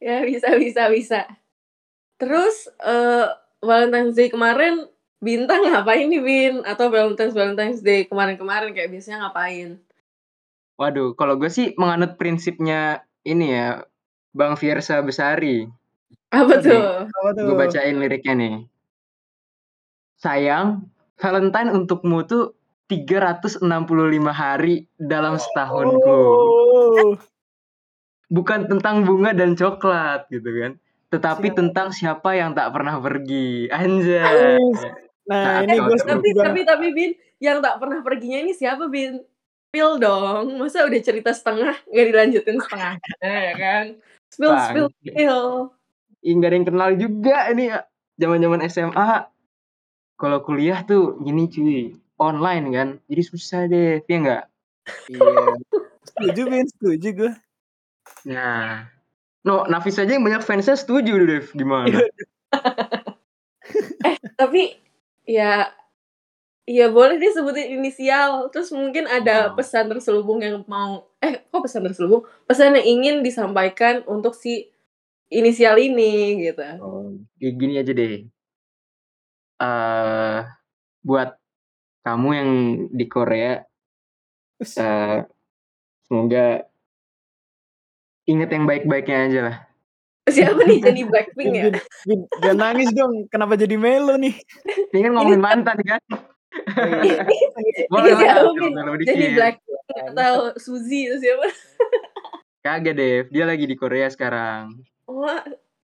Ya 0.00 0.24
bisa 0.24 0.56
bisa 0.56 0.88
bisa. 0.88 1.28
Terus 2.16 2.72
eh 2.80 3.28
Valentine's 3.60 4.16
Day 4.16 4.32
kemarin 4.32 4.88
Bintang 5.20 5.68
ngapain 5.68 6.08
nih 6.08 6.22
Bin? 6.24 6.54
Atau 6.64 6.88
Valentine's 6.88 7.36
Valentine's 7.36 7.84
Day 7.84 8.08
kemarin-kemarin 8.08 8.72
kayak 8.72 8.88
biasanya 8.88 9.28
ngapain? 9.28 9.76
Waduh, 10.80 11.12
kalau 11.12 11.36
gue 11.36 11.52
sih 11.52 11.76
menganut 11.76 12.16
prinsipnya 12.16 13.04
ini 13.20 13.52
ya, 13.52 13.84
Bang 14.32 14.56
Fiersa 14.56 15.04
Besari. 15.04 15.68
Apa 16.32 16.56
Nih, 16.56 16.72
tuh? 16.72 16.84
Apa 17.04 17.28
tuh? 17.36 17.44
gue 17.52 17.56
bacain 17.58 17.96
liriknya 18.00 18.34
nih. 18.38 18.54
Sayang, 20.16 20.88
Valentine 21.20 21.68
untukmu 21.76 22.24
tuh 22.24 22.56
365 22.88 23.60
hari 24.32 24.88
dalam 24.96 25.36
setahunku. 25.36 26.08
Oh, 26.08 27.12
Bukan 28.30 28.70
tentang 28.70 29.02
bunga 29.04 29.34
dan 29.34 29.58
coklat 29.58 30.30
gitu 30.30 30.48
kan. 30.48 30.72
Tetapi 31.10 31.50
Siap. 31.50 31.58
tentang 31.58 31.88
siapa 31.90 32.38
yang 32.38 32.54
tak 32.54 32.70
pernah 32.70 33.02
pergi. 33.02 33.66
Anjay. 33.68 34.56
Nah, 35.30 35.62
Saat 35.62 35.70
ini 35.70 35.78
kau 35.78 35.86
gue 35.86 35.98
Tapi 36.02 36.28
juga. 36.34 36.42
tapi 36.50 36.60
tapi 36.66 36.86
Bin, 36.90 37.10
yang 37.38 37.62
tak 37.62 37.78
pernah 37.78 38.02
perginya 38.02 38.42
ini 38.42 38.50
siapa 38.50 38.90
Bin? 38.90 39.22
Spill 39.70 40.02
dong. 40.02 40.58
Masa 40.58 40.82
udah 40.82 40.98
cerita 40.98 41.30
setengah 41.30 41.78
nggak 41.86 42.06
dilanjutin 42.10 42.58
setengah 42.58 42.98
ya 43.46 43.54
kan? 43.54 43.84
Spill 44.34 44.50
Bang. 44.50 44.66
spill 44.66 44.86
spill. 44.90 45.40
Ih, 46.26 46.34
nggak 46.34 46.50
ada 46.50 46.56
yang 46.58 46.66
kenal 46.66 46.90
juga 46.98 47.36
ini 47.54 47.70
ya. 47.70 47.86
Zaman-zaman 48.18 48.66
SMA. 48.66 49.30
Kalau 50.18 50.38
kuliah 50.42 50.82
tuh 50.82 51.22
gini 51.22 51.46
cuy. 51.46 51.94
Online 52.18 52.66
kan. 52.74 52.88
Jadi 53.06 53.22
susah 53.22 53.70
deh. 53.70 54.02
Iya 54.04 54.16
nggak? 54.18 54.44
Iya. 55.08 55.56
Setuju, 56.04 56.42
Bin. 56.50 56.66
Setuju 56.66 57.08
gue. 57.14 57.32
Nah. 58.26 58.90
No, 59.40 59.64
Nafis 59.64 59.96
aja 59.96 60.12
yang 60.12 60.26
banyak 60.26 60.44
fansnya 60.44 60.76
setuju 60.76 61.16
deh, 61.16 61.40
Dev. 61.40 61.46
Gimana? 61.56 61.94
Tapi 64.36 64.76
ya 65.30 65.70
ya 66.66 66.86
boleh 66.90 67.16
deh 67.22 67.32
sebutin 67.34 67.78
inisial. 67.78 68.50
Terus 68.52 68.70
mungkin 68.74 69.06
ada 69.10 69.52
Oh. 69.52 69.56
pesan 69.58 69.86
terselubung 69.90 70.40
yang 70.42 70.62
mau 70.66 71.06
eh 71.22 71.42
kok 71.50 71.62
pesan 71.66 71.82
terselubung? 71.86 72.22
Pesan 72.48 72.74
yang 72.78 72.86
ingin 72.86 73.16
disampaikan 73.26 74.02
untuk 74.10 74.34
si 74.34 74.70
inisial 75.30 75.78
ini 75.78 76.42
gitu. 76.50 76.62
Oh, 76.82 77.14
gini 77.38 77.78
aja 77.80 77.92
deh. 77.94 78.26
eh 79.60 80.40
buat 81.04 81.36
kamu 82.04 82.28
yang 82.32 82.50
di 82.96 83.04
Korea, 83.08 83.60
eh 84.60 85.16
semoga 86.08 86.64
ingat 88.28 88.48
yang 88.52 88.64
baik-baiknya 88.68 89.16
aja 89.28 89.40
lah. 89.48 89.56
Siapa 90.30 90.60
nih 90.64 90.78
jadi 90.80 91.00
Blackpink 91.06 91.50
ya? 91.52 91.64
Jangan 92.40 92.58
nangis 92.58 92.88
dong. 92.94 93.26
Kenapa 93.28 93.58
jadi 93.58 93.74
melo 93.76 94.14
nih? 94.16 94.34
Ini 94.94 95.00
kan 95.04 95.12
ngomongin 95.14 95.42
mantan 95.42 95.78
kan. 95.82 96.00
Iya. 97.00 97.26
Boleh 97.90 98.12
melo 98.16 98.94
Jadi. 99.02 99.34
Blackpink 99.34 99.80
atau 100.14 100.54
Suzy 100.56 101.10
itu 101.10 101.16
siapa? 101.18 101.46
Kagak 102.60 102.94
Dev, 102.96 103.24
dia 103.32 103.44
lagi 103.48 103.64
di 103.64 103.72
Korea 103.72 104.06
sekarang. 104.12 104.84
Oh, 105.08 105.24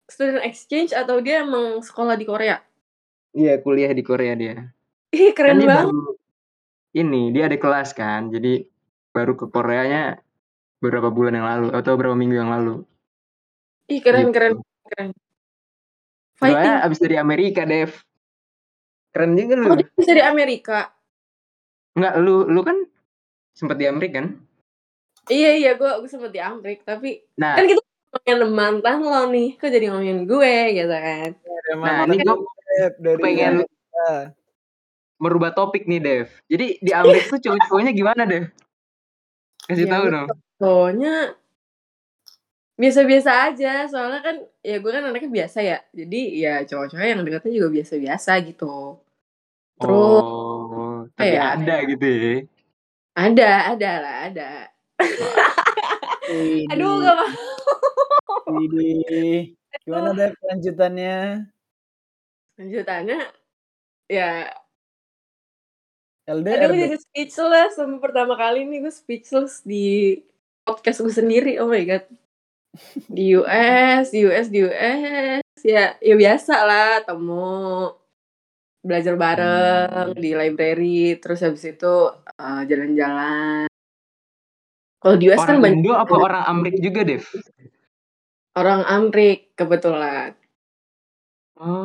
student 0.07 0.41
exchange 0.41 0.95
atau 0.95 1.19
dia 1.19 1.43
emang 1.43 1.83
sekolah 1.83 2.15
di 2.15 2.23
Korea? 2.23 2.63
Iya, 3.35 3.59
kuliah 3.59 3.91
di 3.91 4.03
Korea 4.03 4.33
dia. 4.39 4.71
Ih, 5.11 5.35
Kan 5.35 5.55
keren 5.55 5.59
dia 5.59 5.67
banget. 5.67 5.87
baru 5.91 6.15
ini, 6.91 7.31
dia 7.31 7.47
ada 7.47 7.57
kelas 7.59 7.91
kan. 7.95 8.31
Jadi 8.31 8.67
baru 9.11 9.35
ke 9.35 9.47
Koreanya 9.51 10.19
beberapa 10.79 11.11
bulan 11.11 11.35
yang 11.35 11.47
lalu 11.47 11.67
atau 11.75 11.91
beberapa 11.95 12.15
minggu 12.15 12.35
yang 12.39 12.51
lalu. 12.51 12.83
Ih, 13.91 13.99
keren, 13.99 14.31
Gitu. 14.31 14.35
keren, 14.35 14.53
keren. 14.87 15.09
Soalnya 16.39 16.79
Fighting. 16.79 16.85
abis 16.87 16.99
dari 17.03 17.15
Amerika, 17.19 17.61
Dev. 17.67 17.91
Keren 19.11 19.31
juga 19.35 19.53
lu. 19.59 19.67
Oh, 19.67 19.75
dia 19.75 19.87
bisa 19.91 20.13
di 20.15 20.23
Amerika. 20.23 20.95
Enggak, 21.91 22.13
lu 22.23 22.47
lu 22.47 22.61
kan 22.63 22.77
sempat 23.51 23.75
di 23.75 23.85
Amerika 23.85 24.23
kan? 24.23 24.39
Iya, 25.27 25.51
iya, 25.59 25.71
gue 25.75 25.91
gue 26.01 26.09
sempet 26.09 26.31
di 26.31 26.39
Amrik, 26.41 26.81
tapi 26.81 27.21
Nah, 27.37 27.53
kan 27.59 27.67
kita 27.67 27.77
ngomongin 27.83 28.39
mantan 28.55 28.97
lo 29.03 29.21
nih, 29.29 29.59
kok 29.59 29.69
jadi 29.69 29.85
ngomongin 29.91 30.19
gue 30.25 30.55
gitu 30.73 30.95
kan. 30.95 31.29
Ada 31.35 31.71
nah 31.75 31.77
mantan 31.77 32.07
ini 32.09 32.23
gue 32.23 32.37
dari 32.97 33.21
pengen 33.21 33.53
Amerika. 33.61 34.09
merubah 35.21 35.51
topik 35.53 35.85
nih, 35.85 35.99
Dev. 36.01 36.27
Jadi 36.49 36.81
di 36.81 36.91
Amerika 36.95 37.37
tuh 37.37 37.41
cowok-cowoknya 37.43 37.91
gimana, 37.93 38.23
Dev? 38.25 38.49
Kasih 39.69 39.85
Ya, 39.85 39.91
tahu 39.93 40.05
dong. 40.09 40.27
Soalnya 40.57 41.13
biasa-biasa 42.81 43.31
aja, 43.53 43.85
soalnya 43.85 44.21
kan 44.25 44.35
ya 44.65 44.81
gue 44.81 44.91
kan 44.91 45.05
anaknya 45.05 45.29
biasa 45.29 45.59
ya, 45.61 45.77
jadi 45.93 46.21
ya 46.33 46.53
cowok-cowok 46.65 47.05
yang 47.05 47.21
dekatnya 47.21 47.51
juga 47.61 47.69
biasa-biasa 47.77 48.31
gitu. 48.49 48.97
Terus 49.77 50.23
Oh, 50.25 51.05
tapi 51.13 51.37
ya 51.37 51.53
ada 51.57 51.75
gitu 51.85 52.05
ya. 52.05 52.33
ada, 53.13 53.51
ada 53.77 53.91
lah, 54.01 54.15
ada. 54.29 54.49
Aduh, 56.73 56.89
Widih, 56.97 57.05
gak 57.05 57.15
mau. 57.17 57.29
widih. 58.57 59.37
Gimana 59.85 60.09
Aduh. 60.11 60.17
Dev 60.17 60.33
lanjutannya? 60.41 61.17
Lanjutannya, 62.59 63.19
ya 64.09 64.49
LDR 66.29 66.69
Aduh, 66.69 66.77
gue 66.77 66.79
jadi 66.85 66.97
speechless. 67.01 67.75
Sampai 67.75 67.99
pertama 67.99 68.37
kali 68.37 68.63
nih 68.69 68.85
gue 68.85 68.93
speechless 68.93 69.65
di 69.65 70.21
podcast 70.63 71.01
gue 71.01 71.13
sendiri. 71.13 71.57
Oh 71.59 71.67
my 71.67 71.83
god. 71.83 72.05
Di 73.15 73.35
US, 73.35 74.11
di 74.13 74.19
US, 74.27 74.47
di 74.47 74.59
US. 74.63 75.43
Ya, 75.61 75.93
ya 76.01 76.15
biasa 76.17 76.53
lah, 76.65 77.03
temu. 77.05 77.91
Belajar 78.81 79.13
bareng 79.19 80.09
Hmm. 80.09 80.17
di 80.17 80.31
library. 80.33 81.19
Terus 81.21 81.39
habis 81.45 81.63
itu 81.67 81.93
eh, 82.41 82.61
jalan-jalan. 82.69 83.67
Kalau 85.01 85.15
di 85.17 85.25
US 85.29 85.41
kan 85.45 85.57
Orang 85.57 85.65
banyak 85.65 85.79
Indo 85.81 85.91
apa 85.97 86.13
orang 86.13 86.43
Amrik 86.49 86.75
juga, 86.81 87.01
Dev? 87.05 87.23
orang 88.55 88.81
Amrik 88.83 89.55
kebetulan. 89.55 90.35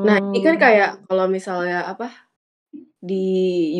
Nah, 0.06 0.16
ini 0.34 0.40
kan 0.44 0.56
Oh. 0.56 0.60
kayak 0.60 0.90
kalau 1.08 1.26
misalnya 1.30 1.86
apa 1.88 2.06
di 3.00 3.24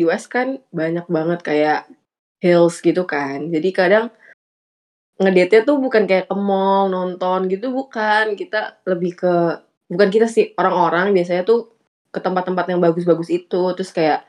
US 0.05 0.25
kan 0.31 0.61
banyak 0.71 1.05
banget 1.11 1.39
kayak 1.45 1.79
hills 2.43 2.79
gitu 2.85 3.03
kan. 3.09 3.49
Jadi 3.53 3.69
kadang 3.75 4.05
ngedate-nya 5.17 5.61
tuh 5.65 5.77
bukan 5.81 6.05
kayak 6.05 6.29
ke 6.29 6.35
mall 6.37 6.89
nonton 6.89 7.49
gitu 7.49 7.73
bukan. 7.73 8.37
Kita 8.37 8.81
lebih 8.85 9.17
ke 9.17 9.33
bukan 9.89 10.09
kita 10.13 10.27
sih 10.29 10.53
orang-orang 10.57 11.15
biasanya 11.15 11.43
tuh 11.43 11.73
ke 12.11 12.19
tempat-tempat 12.23 12.65
yang 12.71 12.79
bagus-bagus 12.81 13.29
itu 13.29 13.61
terus 13.75 13.91
kayak 13.91 14.25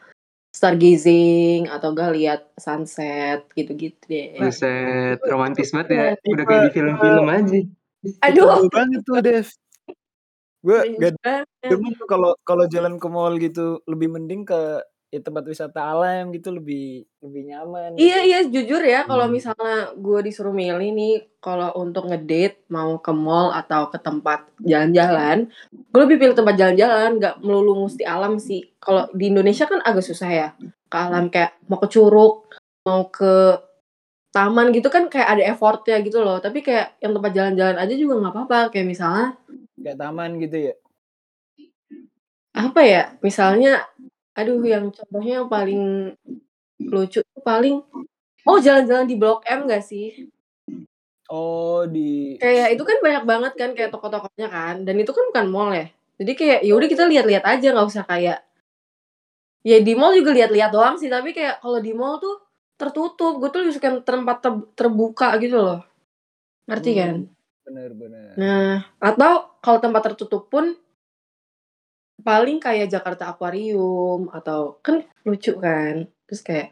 stargazing 0.48 1.68
atau 1.68 1.92
gak 1.92 2.16
lihat 2.16 2.40
sunset 2.56 3.46
gitu-gitu 3.52 4.00
deh. 4.08 4.40
Buset, 4.40 5.20
romantis 5.28 5.70
banget 5.70 5.88
ya. 5.92 6.04
Udah 6.34 6.44
kayak 6.48 6.62
di 6.66 6.70
film-film 6.74 7.26
aja. 7.28 7.58
Aduh, 8.26 8.46
gue 8.66 8.72
banget 8.72 9.00
tuh 9.04 9.20
Dev. 9.20 9.48
Gue 10.64 10.78
gak 10.98 11.46
demen 11.62 11.92
tuh 11.94 12.08
kalau 12.08 12.32
kalau 12.42 12.64
jalan 12.66 12.98
ke 12.98 13.06
mall 13.06 13.38
gitu 13.38 13.84
lebih 13.86 14.08
mending 14.10 14.42
ke 14.48 14.82
ya, 15.08 15.20
tempat 15.24 15.44
wisata 15.44 15.80
alam 15.80 16.28
gitu 16.30 16.52
lebih 16.52 17.08
lebih 17.24 17.42
nyaman 17.48 17.96
Iya 17.96 18.18
gitu. 18.20 18.28
iya 18.28 18.38
jujur 18.46 18.82
ya 18.84 19.00
kalau 19.04 19.26
Hmm. 19.26 19.34
misalnya 19.34 19.76
gue 19.96 20.18
disuruh 20.22 20.52
milih 20.52 20.90
nih 20.92 21.14
kalau 21.40 21.72
untuk 21.76 22.06
ngedate 22.06 22.60
mau 22.68 23.00
ke 23.00 23.12
mall 23.14 23.48
atau 23.50 23.88
ke 23.88 23.98
tempat 23.98 24.44
jalan-jalan, 24.60 25.48
gue 25.72 26.00
lebih 26.04 26.16
pilih 26.20 26.36
tempat 26.36 26.54
jalan-jalan 26.60 27.16
nggak 27.16 27.34
melulu 27.40 27.88
mesti 27.88 28.04
alam 28.04 28.36
sih. 28.36 28.68
Kalau 28.78 29.08
di 29.16 29.32
Indonesia 29.32 29.64
kan 29.64 29.80
agak 29.80 30.04
susah 30.04 30.28
ya 30.30 30.48
ke 30.88 30.96
alam 30.96 31.32
kayak 31.32 31.56
mau 31.66 31.78
ke 31.80 31.88
curug, 31.88 32.44
mau 32.84 33.08
ke 33.08 33.58
taman 34.28 34.70
gitu 34.76 34.92
kan 34.92 35.08
kayak 35.08 35.28
ada 35.40 35.42
effortnya 35.52 35.96
gitu 36.04 36.20
loh. 36.20 36.36
Tapi 36.38 36.60
kayak 36.60 37.00
yang 37.00 37.16
tempat 37.16 37.32
jalan-jalan 37.32 37.76
aja 37.80 37.94
juga 37.96 38.14
nggak 38.20 38.34
apa-apa. 38.36 38.60
Kayak 38.76 38.86
misalnya 38.92 39.26
Kayak 39.78 39.98
taman 40.04 40.30
gitu 40.42 40.56
ya. 40.68 40.74
apa 42.52 42.80
ya? 42.82 43.02
Misalnya, 43.22 43.86
aduh 44.38 44.62
yang 44.62 44.94
contohnya 44.94 45.42
yang 45.42 45.48
paling 45.50 45.82
lucu 46.78 47.18
tuh 47.26 47.42
paling 47.42 47.82
oh 48.46 48.58
jalan-jalan 48.62 49.10
di 49.10 49.18
Blok 49.18 49.42
M 49.50 49.66
gak 49.66 49.82
sih? 49.82 50.30
Oh 51.28 51.84
di 51.84 52.38
Kayak 52.40 52.78
itu 52.78 52.82
kan 52.88 52.98
banyak 53.04 53.24
banget 53.28 53.52
kan 53.60 53.70
kayak 53.76 53.90
toko-tokonya 53.92 54.48
kan, 54.48 54.74
dan 54.86 54.94
itu 54.96 55.12
kan 55.12 55.24
bukan 55.28 55.46
mall 55.52 55.70
ya. 55.76 55.90
Jadi 56.16 56.32
kayak 56.38 56.58
ya 56.64 56.72
udah 56.72 56.88
kita 56.88 57.04
lihat-lihat 57.04 57.44
aja 57.44 57.66
nggak 57.74 57.88
usah 57.92 58.04
kayak 58.08 58.38
ya 59.66 59.76
di 59.84 59.92
mall 59.92 60.16
juga 60.16 60.32
lihat-lihat 60.32 60.70
doang 60.72 60.96
sih, 60.96 61.12
tapi 61.12 61.36
kayak 61.36 61.60
kalau 61.60 61.78
di 61.84 61.92
mall 61.92 62.16
tuh 62.22 62.40
tertutup. 62.80 63.36
Gue 63.42 63.50
tuh 63.52 63.60
lebih 63.66 63.74
suka 63.76 64.00
tempat 64.00 64.36
ter- 64.40 64.68
terbuka 64.78 65.36
gitu 65.42 65.56
loh. 65.60 65.80
Ngerti 66.64 66.90
kan? 66.96 67.14
hmm, 67.26 67.64
bener-bener. 67.68 68.32
Nah, 68.40 68.88
atau 68.96 69.60
kalau 69.60 69.78
tempat 69.84 70.02
tertutup 70.12 70.48
pun 70.48 70.72
paling 72.22 72.58
kayak 72.58 72.90
Jakarta 72.90 73.30
Aquarium 73.30 74.28
atau 74.34 74.78
kan 74.82 75.06
lucu 75.22 75.54
kan. 75.58 76.06
Terus 76.28 76.42
kayak 76.44 76.68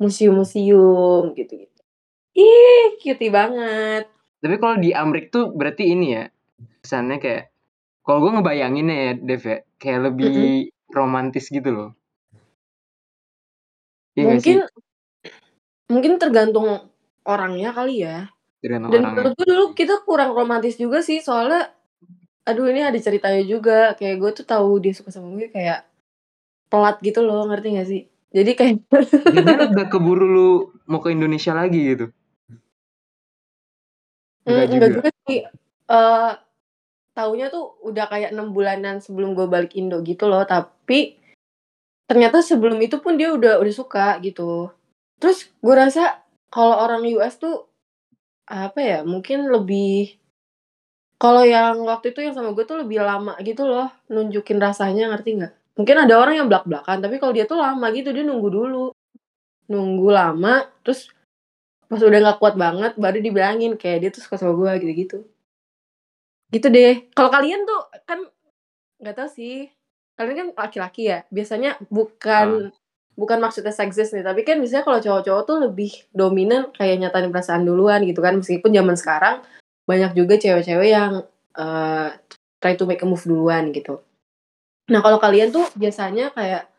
museum-museum 0.00 1.36
gitu-gitu. 1.36 1.80
Ih, 2.38 2.96
cutie 3.02 3.28
banget. 3.28 4.08
Tapi 4.40 4.56
kalau 4.56 4.76
di 4.80 4.96
Amrik 4.96 5.28
tuh 5.28 5.52
berarti 5.52 5.92
ini 5.92 6.16
ya. 6.16 6.24
Kesannya 6.80 7.20
kayak 7.20 7.52
kalau 8.00 8.24
gue 8.24 8.40
ngebayanginnya 8.40 8.96
ya, 8.96 9.12
Dev 9.20 9.42
ya, 9.44 9.58
kayak 9.76 10.00
lebih 10.10 10.72
romantis 10.90 11.52
gitu 11.52 11.68
loh. 11.68 11.90
Sih? 14.16 14.24
Mungkin 14.24 14.56
mungkin 15.90 16.12
tergantung 16.16 16.90
orangnya 17.28 17.70
kali 17.76 18.02
ya. 18.02 18.32
Dengan 18.60 18.88
Dan 18.88 19.04
orangnya. 19.04 19.12
menurut 19.12 19.32
gue 19.36 19.46
dulu 19.46 19.64
kita 19.76 19.94
kurang 20.04 20.32
romantis 20.32 20.80
juga 20.80 21.04
sih 21.04 21.20
soalnya 21.20 21.72
aduh 22.50 22.66
ini 22.68 22.82
ada 22.82 22.98
ceritanya 22.98 23.42
juga. 23.46 23.94
Kayak 23.94 24.16
gue 24.18 24.30
tuh 24.42 24.46
tahu 24.46 24.82
dia 24.82 24.92
suka 24.92 25.14
sama 25.14 25.30
gue 25.38 25.48
kayak 25.48 25.86
pelat 26.70 26.98
gitu 27.02 27.22
loh 27.22 27.46
ngerti 27.46 27.68
gak 27.78 27.88
sih? 27.88 28.02
Jadi 28.30 28.50
kayak 28.58 28.74
Jangan 29.34 29.74
udah 29.74 29.86
keburu 29.90 30.26
lu 30.26 30.48
mau 30.86 30.98
ke 31.02 31.14
Indonesia 31.14 31.54
lagi 31.54 31.80
gitu. 31.94 32.06
Hmm, 34.46 34.50
Enggak 34.50 34.66
enggak 34.66 34.90
juga. 34.90 34.96
juga 34.98 35.10
sih. 35.26 35.40
Eh 35.90 36.32
taunya 37.10 37.46
tuh 37.50 37.74
udah 37.82 38.06
kayak 38.06 38.30
enam 38.32 38.54
bulanan 38.54 39.02
sebelum 39.02 39.34
gue 39.34 39.46
balik 39.50 39.74
Indo 39.74 39.98
gitu 40.02 40.30
loh. 40.30 40.46
Tapi 40.46 41.18
ternyata 42.06 42.42
sebelum 42.42 42.78
itu 42.82 42.98
pun 43.02 43.14
dia 43.18 43.30
udah 43.34 43.58
udah 43.62 43.74
suka 43.74 44.18
gitu. 44.22 44.70
Terus 45.18 45.50
gue 45.58 45.74
rasa 45.74 46.22
kalau 46.50 46.74
orang 46.78 47.06
US 47.18 47.38
tuh 47.38 47.66
apa 48.50 48.78
ya 48.82 48.98
mungkin 49.06 49.46
lebih 49.46 50.19
kalau 51.20 51.44
yang 51.44 51.84
waktu 51.84 52.16
itu 52.16 52.24
yang 52.24 52.32
sama 52.32 52.56
gue 52.56 52.64
tuh 52.64 52.80
lebih 52.80 53.04
lama 53.04 53.36
gitu 53.44 53.68
loh 53.68 53.92
nunjukin 54.08 54.56
rasanya 54.56 55.12
ngerti 55.12 55.36
nggak? 55.36 55.52
Mungkin 55.76 55.96
ada 56.08 56.14
orang 56.16 56.34
yang 56.40 56.46
belak 56.48 56.64
belakan 56.64 57.04
tapi 57.04 57.20
kalau 57.20 57.36
dia 57.36 57.44
tuh 57.44 57.60
lama 57.60 57.86
gitu 57.92 58.08
dia 58.16 58.24
nunggu 58.24 58.48
dulu. 58.48 58.86
Nunggu 59.68 60.08
lama 60.08 60.64
terus 60.80 61.12
pas 61.92 62.00
udah 62.00 62.18
nggak 62.24 62.38
kuat 62.40 62.56
banget 62.56 62.92
baru 62.96 63.20
dibilangin 63.20 63.76
kayak 63.76 63.98
dia 64.00 64.10
tuh 64.10 64.24
suka 64.24 64.40
sama 64.40 64.56
gue 64.56 64.72
gitu 64.80 64.92
gitu 64.96 65.18
gitu 66.50 66.66
deh. 66.72 67.12
Kalau 67.12 67.28
kalian 67.28 67.68
tuh 67.68 67.80
kan 68.08 68.24
nggak 69.04 69.14
tahu 69.20 69.28
sih. 69.28 69.68
Kalian 70.16 70.36
kan 70.36 70.48
laki-laki 70.56 71.12
ya 71.12 71.24
biasanya 71.28 71.76
bukan 71.92 72.72
bukan 73.20 73.38
maksudnya 73.44 73.76
seksis 73.76 74.16
nih 74.16 74.24
tapi 74.24 74.48
kan 74.48 74.56
biasanya 74.56 74.84
kalau 74.88 75.00
cowok-cowok 75.04 75.42
tuh 75.44 75.56
lebih 75.68 75.92
dominan 76.16 76.72
kayak 76.72 77.04
nyatain 77.04 77.28
perasaan 77.28 77.68
duluan 77.68 78.00
gitu 78.08 78.24
kan 78.24 78.40
meskipun 78.40 78.72
zaman 78.72 78.96
sekarang 78.96 79.44
banyak 79.90 80.14
juga 80.14 80.38
cewek-cewek 80.38 80.88
yang 80.94 81.26
eh, 81.58 82.08
try 82.62 82.78
to 82.78 82.86
make 82.86 83.02
a 83.02 83.08
move 83.10 83.26
duluan 83.26 83.74
gitu 83.74 83.98
nah 84.86 85.02
kalau 85.02 85.18
kalian 85.18 85.50
tuh 85.50 85.66
biasanya 85.74 86.30
kayak 86.30 86.70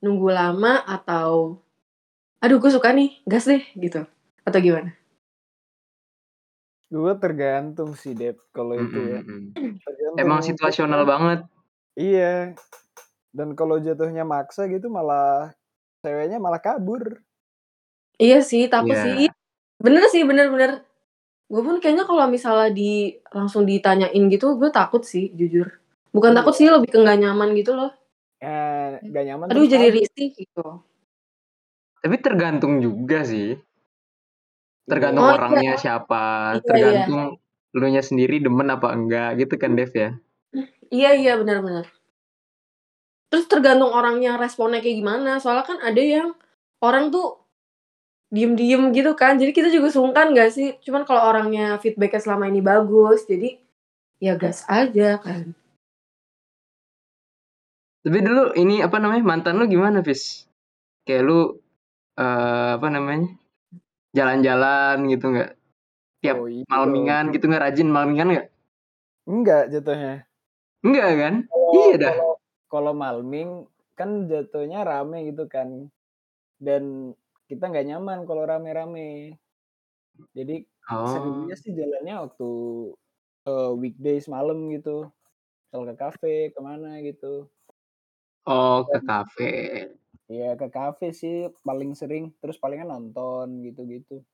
nunggu 0.00 0.32
lama 0.32 0.80
atau 0.88 1.60
aduh 2.40 2.56
gue 2.56 2.72
suka 2.72 2.96
nih 2.96 3.20
gas 3.28 3.44
deh 3.44 3.60
gitu 3.76 4.08
atau 4.44 4.58
gimana 4.60 4.96
Gue 6.86 7.18
tergantung 7.18 7.98
sih 7.98 8.14
Dep 8.14 8.38
kalau 8.54 8.78
itu 8.78 8.94
ya. 8.94 9.20
Tergantung 9.82 10.22
Emang 10.22 10.38
situasional 10.38 11.02
banget. 11.02 11.42
Iya. 11.98 12.54
Dan 13.34 13.58
kalau 13.58 13.82
jatuhnya 13.82 14.22
maksa 14.22 14.70
gitu 14.70 14.86
malah 14.86 15.50
ceweknya 16.06 16.38
malah 16.38 16.62
kabur. 16.62 17.26
Iya 18.22 18.38
sih, 18.40 18.70
takut 18.70 18.94
Iya. 18.94 19.02
sih. 19.02 19.26
Bener 19.82 20.06
sih, 20.08 20.22
bener-bener. 20.22 20.86
Gue 21.46 21.62
pun 21.62 21.78
kayaknya 21.78 22.02
kalau 22.10 22.26
misalnya 22.26 22.74
di 22.74 23.14
langsung 23.30 23.62
ditanyain 23.62 24.22
gitu, 24.34 24.58
gue 24.58 24.70
takut 24.74 25.06
sih, 25.06 25.30
jujur. 25.30 25.78
Bukan 26.10 26.34
Iya. 26.34 26.38
takut 26.42 26.54
sih, 26.58 26.66
lebih 26.66 26.90
ke 26.90 26.98
nggak 26.98 27.18
nyaman 27.22 27.54
gitu 27.54 27.72
loh. 27.78 27.90
Eh, 28.42 28.98
gak 29.00 29.24
nyaman. 29.30 29.46
Aduh, 29.48 29.64
jadi 29.64 29.88
risih 29.94 30.28
gitu. 30.34 30.82
Tapi 32.02 32.16
tergantung 32.20 32.82
juga 32.82 33.22
sih. 33.24 33.56
Tergantung 34.86 35.24
Oh, 35.26 35.30
iya. 35.32 35.38
orangnya 35.38 35.72
siapa, 35.78 36.22
Iya, 36.22 36.52
iya. 36.54 36.62
tergantung 36.62 37.22
lu 37.76 37.86
nya 37.92 38.02
sendiri 38.02 38.40
demen 38.40 38.70
apa 38.72 38.88
enggak 38.94 39.36
gitu 39.42 39.54
kan 39.58 39.74
Dev 39.78 39.90
ya. 39.92 40.10
Iya, 40.90 41.10
iya, 41.18 41.32
benar-benar. 41.40 41.86
Terus 43.32 43.46
tergantung 43.50 43.90
orangnya 43.90 44.38
responnya 44.38 44.78
kayak 44.78 44.98
gimana. 45.02 45.42
Soalnya 45.42 45.66
kan 45.66 45.78
ada 45.82 45.98
yang 46.02 46.28
orang 46.78 47.10
tuh 47.10 47.45
diem-diem 48.30 48.90
gitu 48.90 49.14
kan. 49.14 49.38
Jadi 49.38 49.52
kita 49.54 49.68
juga 49.70 49.88
sungkan 49.90 50.34
gak 50.34 50.50
sih? 50.50 50.74
Cuman 50.82 51.06
kalau 51.06 51.22
orangnya 51.26 51.78
feedbacknya 51.78 52.20
selama 52.22 52.50
ini 52.50 52.60
bagus, 52.62 53.24
jadi 53.24 53.58
ya 54.18 54.34
gas 54.34 54.64
aja 54.66 55.20
kan. 55.20 55.54
Tapi 58.06 58.18
dulu 58.22 58.54
ini 58.54 58.86
apa 58.86 59.02
namanya 59.02 59.22
mantan 59.26 59.58
lu 59.58 59.66
gimana 59.66 59.98
Fis? 60.06 60.46
Kayak 61.02 61.22
lu 61.26 61.38
eh, 62.14 62.70
apa 62.78 62.86
namanya 62.86 63.34
jalan-jalan 64.14 65.10
gitu 65.10 65.26
nggak? 65.34 65.50
Tiap 66.22 66.36
Oh, 66.38 66.48
iya 66.48 66.64
malmingan 66.70 67.34
gitu 67.34 67.44
nggak 67.50 67.62
rajin 67.66 67.88
malmingan 67.90 68.28
nggak? 68.30 68.48
Enggak 69.26 69.62
jatuhnya. 69.74 70.22
Enggak 70.86 71.08
kan? 71.18 71.34
Kalau- 71.50 71.72
Iya 71.74 71.94
dah. 71.98 72.14
Kalau 72.14 72.32
kalau 72.70 72.92
malming 72.94 73.50
kan 73.98 74.30
jatuhnya 74.30 74.86
rame 74.86 75.26
gitu 75.34 75.50
kan. 75.50 75.90
Dan 76.56 77.12
kita 77.50 77.64
nggak 77.70 77.86
nyaman 77.90 78.18
kalau 78.28 78.42
rame-rame. 78.50 79.38
Jadi 80.38 80.54
Oh. 80.90 81.06
seringnya 81.10 81.54
sih 81.62 81.72
jalannya 81.78 82.14
waktu 82.24 82.46
eh, 83.48 83.72
weekdays 83.82 84.26
malam 84.36 84.58
gitu. 84.74 85.10
Misal 85.70 85.82
ke 85.90 85.94
kafe, 86.02 86.34
ke 86.54 86.60
mana 86.68 86.88
gitu. 87.08 87.50
Oh 88.46 88.84
ke 88.88 88.98
kafe. 89.08 89.50
Iya 90.32 90.46
ke 90.60 90.66
kafe 90.76 91.06
sih 91.20 91.34
paling 91.66 91.90
sering. 92.00 92.24
Terus 92.42 92.58
palingan 92.62 92.88
nonton 92.92 93.48
gitu-gitu. 93.66 94.26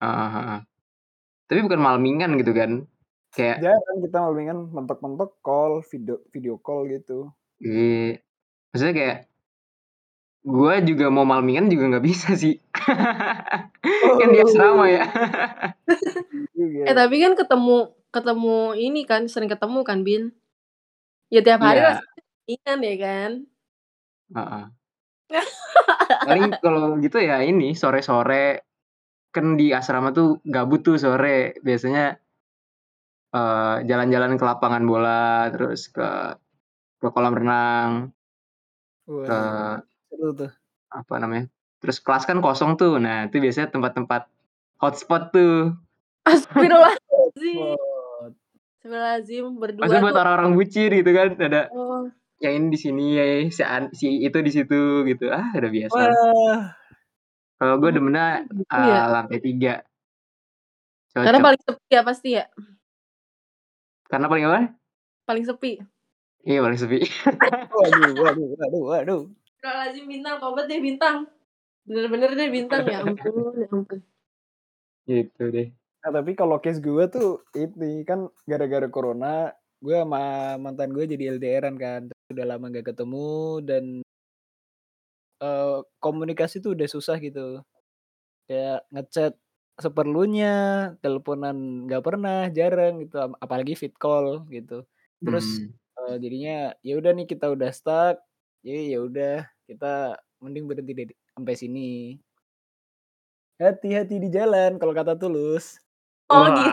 Ah. 0.00 0.64
Tapi 1.48 1.60
bukan 1.66 1.80
malmingan 1.82 2.36
gitu 2.40 2.52
kan? 2.56 2.72
Kayak 3.34 3.58
Jarang 3.62 3.98
kita 4.04 4.16
malmingan 4.22 4.58
mentok-mentok 4.76 5.30
call, 5.42 5.72
video 5.90 6.16
video 6.30 6.54
call 6.62 6.86
gitu. 6.86 7.34
Iya. 7.60 8.24
Maksudnya 8.70 8.94
kayak 9.00 9.18
gue 10.40 10.74
juga 10.88 11.12
mau 11.12 11.28
malmingan 11.28 11.68
juga 11.68 11.84
nggak 11.96 12.06
bisa 12.06 12.32
sih. 12.36 12.56
kan 14.20 14.28
di 14.32 14.38
asrama 14.40 14.88
ya. 14.88 15.04
Juga. 16.56 16.82
Eh 16.90 16.94
tapi 16.96 17.16
kan 17.24 17.32
ketemu 17.36 17.92
ketemu 18.12 18.58
ini 18.76 19.00
kan 19.08 19.24
sering 19.28 19.48
ketemu 19.48 19.80
kan 19.80 20.04
Bin. 20.04 20.32
Ya 21.32 21.40
tiap 21.40 21.62
hari 21.64 21.80
Iya. 21.80 21.86
rasanya 21.96 22.22
ingat 22.50 22.78
ya 22.82 22.96
kan. 23.00 23.30
Heeh. 24.34 24.64
Paling 26.28 26.42
kalau 26.60 26.98
gitu 27.00 27.16
ya 27.22 27.40
ini 27.40 27.72
sore-sore 27.72 28.66
kan 29.30 29.54
di 29.54 29.70
asrama 29.70 30.10
tuh 30.10 30.42
gabut 30.42 30.82
tuh 30.82 30.98
sore 30.98 31.54
biasanya 31.62 32.18
eh, 33.30 33.76
jalan-jalan 33.86 34.34
ke 34.36 34.44
lapangan 34.44 34.82
bola 34.84 35.46
terus 35.54 35.86
ke 35.88 36.34
ke 37.00 37.08
kolam 37.14 37.32
renang 37.38 37.92
ke 39.06 39.38
Seru 40.20 40.36
tuh. 40.36 40.52
apa 40.92 41.14
namanya 41.16 41.48
terus 41.80 41.96
kelas 41.96 42.28
kan 42.28 42.44
kosong 42.44 42.76
tuh 42.76 43.00
nah 43.00 43.24
itu 43.24 43.40
biasanya 43.40 43.72
tempat-tempat 43.72 44.28
hotspot 44.76 45.32
tuh 45.32 45.72
Astagfirullahaladzim. 46.28 47.56
Astagfirullahaladzim 48.76 49.44
berdua 49.56 49.80
maksudnya 49.80 50.04
buat 50.04 50.12
tuh. 50.12 50.20
orang-orang 50.20 50.50
bucin 50.52 50.92
gitu 50.92 51.10
kan 51.16 51.28
ada 51.40 51.62
Oh, 51.72 52.04
yang 52.36 52.52
ini 52.60 52.66
di 52.68 52.78
sini 52.78 53.04
ya 53.16 53.24
si, 53.48 53.62
an- 53.64 53.92
si 53.96 54.20
itu 54.20 54.36
di 54.44 54.52
situ 54.52 55.08
gitu 55.08 55.32
ah 55.32 55.48
udah 55.56 55.70
biasa 55.72 55.96
Wah, 56.04 56.60
kalau 57.56 57.74
gue 57.80 57.88
Oh, 57.88 57.94
demennya 57.96 58.44
gitu 58.44 58.68
ah, 58.68 58.84
ya. 58.84 59.00
lantai 59.08 59.40
tiga 59.40 59.74
Karena 61.10 61.40
cocok 61.40 61.46
paling 61.48 61.62
sepi 61.64 61.88
ya 61.88 62.00
pasti 62.04 62.28
ya. 62.36 62.44
karena 64.06 64.26
paling 64.28 64.44
apa 64.44 64.60
Paling 65.24 65.44
sepi. 65.48 65.80
iya 66.42 66.60
paling 66.60 66.76
sepi 66.76 66.98
waduh, 67.72 68.12
waduh, 68.20 68.46
waduh, 68.52 68.82
waduh. 68.84 69.22
Astagfirullahaladzim 69.60 70.06
bintang, 70.08 70.34
tobat 70.40 70.64
deh 70.72 70.80
bintang. 70.80 71.16
Bener-bener 71.86 72.30
deh 72.38 72.48
bintang 72.56 72.82
ya 72.92 72.98
ampun, 73.04 73.52
ya 73.60 73.68
ampun. 73.76 73.98
gitu 75.08 75.42
deh 75.52 75.68
Nah, 76.00 76.10
tapi 76.16 76.32
kalau 76.32 76.56
case 76.64 76.80
gue 76.80 77.04
tuh 77.12 77.44
ini 77.52 78.08
kan 78.08 78.24
gara-gara 78.48 78.88
corona, 78.88 79.52
gue 79.84 79.92
sama 80.00 80.56
mantan 80.56 80.96
gue 80.96 81.04
jadi 81.04 81.36
LDRan 81.36 81.76
kan. 81.76 82.02
Udah 82.32 82.44
lama 82.48 82.72
gak 82.72 82.96
ketemu 82.96 83.60
dan 83.68 83.84
eh, 85.42 85.78
komunikasi 86.00 86.60
tuh 86.64 86.72
udah 86.76 86.88
susah 86.88 87.16
gitu. 87.20 87.60
Kayak 88.48 88.80
ngechat 88.92 89.32
seperlunya, 89.80 90.54
teleponan 91.00 91.86
nggak 91.88 92.02
pernah, 92.04 92.48
jarang 92.52 93.04
gitu. 93.06 93.16
Ap- 93.20 93.38
Apalagi 93.44 93.74
fit 93.78 93.94
call 93.96 94.44
gitu. 94.52 94.84
Terus 95.24 95.46
Hmm. 95.46 95.68
eh, 96.00 96.16
jadinya 96.22 96.56
ya 96.86 96.94
udah 97.00 97.12
nih 97.16 97.26
kita 97.28 97.46
udah 97.52 97.70
stuck. 97.76 98.16
Jadi 98.60 98.92
ya 98.92 98.98
udah 99.00 99.36
kita 99.64 100.20
mending 100.40 100.68
berhenti 100.68 100.92
dari 100.92 101.14
sampai 101.32 101.54
sini. 101.56 101.90
Hati-hati 103.60 104.16
di 104.20 104.28
jalan 104.32 104.80
kalau 104.80 104.92
kata 104.92 105.16
tulus. 105.16 105.80
Oh 106.32 106.44
Wah, 106.44 106.52
gitu. 106.52 106.70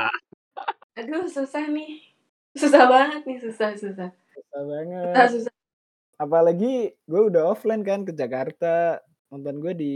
Aduh 0.99 1.27
susah 1.27 1.67
nih. 1.71 2.03
Susah 2.57 2.89
banget 2.89 3.21
nih, 3.27 3.39
susah, 3.43 3.75
susah. 3.75 4.09
Susah 4.11 4.61
banget. 4.65 5.13
Susah, 5.13 5.27
susah. 5.31 5.53
Apalagi 6.17 6.95
gue 7.05 7.21
udah 7.27 7.53
offline 7.53 7.83
kan 7.83 8.03
ke 8.03 8.11
Jakarta. 8.15 9.03
Nonton 9.29 9.59
gue 9.59 9.73
di 9.75 9.95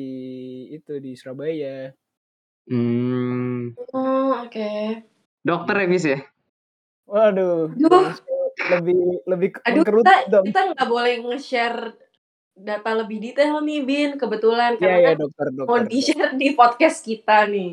itu 0.71 0.99
di 0.99 1.15
Surabaya. 1.15 1.91
hmm. 2.69 3.75
Oh, 3.95 4.45
oke. 4.45 4.71
dokter 5.41 5.73
ya 5.73 5.87
bis 5.89 6.05
ya 6.05 6.19
Waduh, 7.09 7.73
Aduh. 7.75 8.13
Lebih 8.73 8.95
lebih 9.25 9.49
Aduh, 9.61 9.83
kita 9.83 10.15
dong. 10.27 10.43
kita 10.45 10.59
nggak 10.69 10.87
boleh 10.87 11.13
nge-share 11.23 11.79
data 12.53 12.91
lebih 12.93 13.17
detail 13.19 13.59
nih, 13.59 13.79
Bin. 13.81 14.09
Kebetulan 14.15 14.75
Iya 14.75 14.79
karena 14.79 14.97
iya 14.97 15.09
kan 15.09 15.17
dokter 15.19 15.47
mau 15.49 15.57
dokter. 15.57 15.83
di-share 15.87 16.33
di 16.33 16.47
podcast 16.51 16.97
kita 17.01 17.37
nih. 17.45 17.71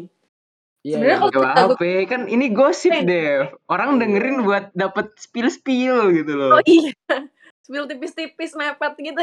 Iya 0.80 0.94
Sebenarnya 0.94 1.18
iya. 1.18 1.28
kalau 1.28 1.48
apa 1.74 1.74
kan 2.06 2.22
ini 2.26 2.46
gosip 2.48 2.92
Eh. 2.92 3.02
deh 3.02 3.30
orang 3.66 3.98
dengerin 3.98 4.36
buat 4.40 4.70
dapet 4.72 5.10
spill 5.16 5.48
spill 5.48 6.14
gitu 6.14 6.32
Oh 6.32 6.56
loh 6.56 6.60
iya. 6.62 6.94
Spill 7.60 7.84
tipis-tipis 7.84 8.56
mepet 8.56 8.96
gitu. 8.96 9.20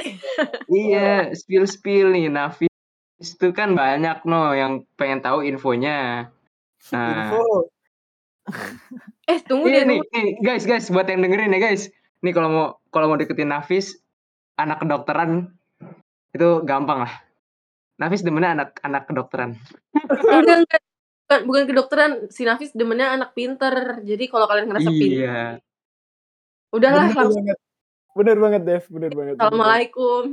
iya 0.69 1.33
spill 1.33 1.65
spill 1.65 2.13
nih 2.13 2.29
Nafis 2.29 2.69
itu 3.17 3.49
kan 3.49 3.73
banyak 3.73 4.21
no 4.23 4.51
yang 4.51 4.85
pengen 4.93 5.17
tahu 5.19 5.41
infonya 5.41 6.29
nah 6.91 7.31
Info. 7.31 7.65
Eh, 9.25 9.39
tunggu 9.41 9.65
Iya 9.67 9.83
deh, 9.83 9.97
nih, 9.97 9.99
nih 10.05 10.27
guys 10.45 10.63
guys 10.69 10.85
buat 10.93 11.09
yang 11.09 11.25
dengerin 11.25 11.55
ya 11.57 11.59
guys 11.61 11.89
nih 12.21 12.33
kalau 12.33 12.49
mau 12.49 12.65
kalau 12.93 13.09
mau 13.09 13.17
deketin 13.17 13.49
Nafis 13.49 13.97
anak 14.57 14.85
kedokteran 14.85 15.49
itu 16.31 16.61
gampang 16.61 17.09
lah 17.09 17.13
Nafis 17.97 18.21
demennya 18.21 18.53
anak 18.53 18.69
anak 18.85 19.09
kedokteran 19.09 19.57
Enggak, 19.93 20.65
enggak. 20.65 20.81
Bukan, 21.25 21.41
bukan 21.49 21.63
kedokteran. 21.65 22.11
Si 22.29 22.45
Nafis 22.45 22.69
demennya 22.77 23.17
anak 23.17 23.33
pinter. 23.33 24.05
Jadi 24.05 24.29
kalau 24.29 24.45
kalian 24.45 24.69
ngerasa 24.69 24.93
pinter, 24.93 25.09
iya 25.25 25.57
udahlah 26.69 27.09
Bener 27.09 27.17
langsung. 27.17 27.41
banget. 27.41 27.57
Bener 28.15 28.38
banget 28.39 28.61
Dev, 28.63 28.83
bener 28.93 29.11
banget. 29.11 29.33
Assalamualaikum. 29.41 30.23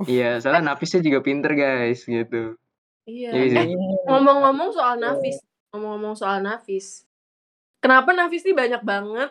iya 0.08 0.40
soalnya 0.40 0.72
Nafisnya 0.72 1.04
juga 1.04 1.20
pinter 1.20 1.52
guys 1.52 2.08
gitu 2.08 2.56
Iya. 3.04 3.30
Iya. 3.34 3.60
Eh, 3.66 3.76
ngomong-ngomong 4.06 4.70
soal. 4.70 4.96
Nafis. 5.02 5.42
Ngomong-ngomong 5.70 6.18
soal 6.18 6.42
Nafis. 6.42 7.06
Kenapa 7.78 8.10
Nafis 8.10 8.42
nih 8.42 8.56
banyak 8.56 8.82
banget 8.82 9.30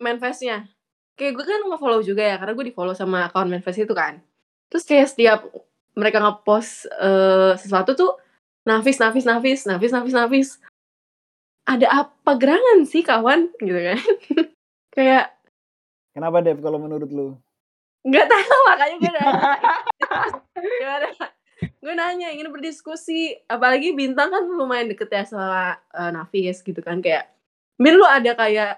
manifestnya? 0.00 0.66
Kayak 1.14 1.36
gue 1.36 1.44
kan 1.44 1.60
nge-follow 1.68 2.00
juga 2.00 2.24
ya, 2.24 2.40
karena 2.40 2.56
gue 2.56 2.66
di-follow 2.72 2.96
sama 2.96 3.28
akun 3.28 3.52
manifest 3.52 3.84
itu 3.84 3.92
kan. 3.92 4.24
Terus 4.72 4.84
kayak 4.88 5.08
setiap 5.12 5.40
mereka 5.92 6.24
nge-post 6.24 6.88
eh, 6.88 7.52
sesuatu 7.60 7.92
tuh 7.92 8.16
Nafis, 8.64 8.96
Nafis, 8.96 9.28
Nafis, 9.28 9.68
Nafis, 9.68 9.92
Nafis, 9.92 10.14
Nafis. 10.16 10.48
Ada 11.68 12.08
apa 12.08 12.30
gerangan 12.40 12.88
sih 12.88 13.04
kawan? 13.04 13.52
Gitu 13.60 13.76
kan. 13.76 13.98
kayak 14.96 15.36
Kenapa 16.10 16.42
Dev 16.42 16.58
kalau 16.58 16.82
menurut 16.82 17.10
lu? 17.12 17.38
nggak 18.00 18.26
tahu 18.32 18.60
makanya 18.64 18.96
gue 18.96 19.12
nanya. 19.12 19.52
Gimana? 20.56 21.08
Gue 21.80 21.92
nanya 21.96 22.30
ingin 22.30 22.52
berdiskusi. 22.52 23.40
Apalagi 23.48 23.96
bintang 23.96 24.28
kan 24.30 24.44
lumayan 24.44 24.92
deket 24.92 25.08
ya 25.10 25.24
sama 25.24 25.80
uh, 25.96 26.10
Nafis 26.12 26.60
gitu 26.60 26.78
kan. 26.84 27.00
Kayak 27.00 27.32
Min 27.80 27.96
lu 27.96 28.04
ada 28.04 28.36
kayak 28.36 28.76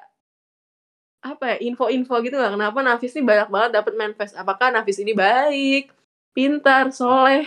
apa 1.22 1.54
ya 1.54 1.56
info-info 1.70 2.18
gitu 2.22 2.34
gak 2.34 2.54
kenapa 2.54 2.78
Nafis 2.82 3.14
ini 3.18 3.26
banyak 3.26 3.48
banget 3.50 3.70
dapat 3.82 3.92
manifest? 3.98 4.38
Apakah 4.38 4.70
Nafis 4.70 5.02
ini 5.02 5.10
baik 5.14 5.90
pintar 6.30 6.94
soleh? 6.94 7.46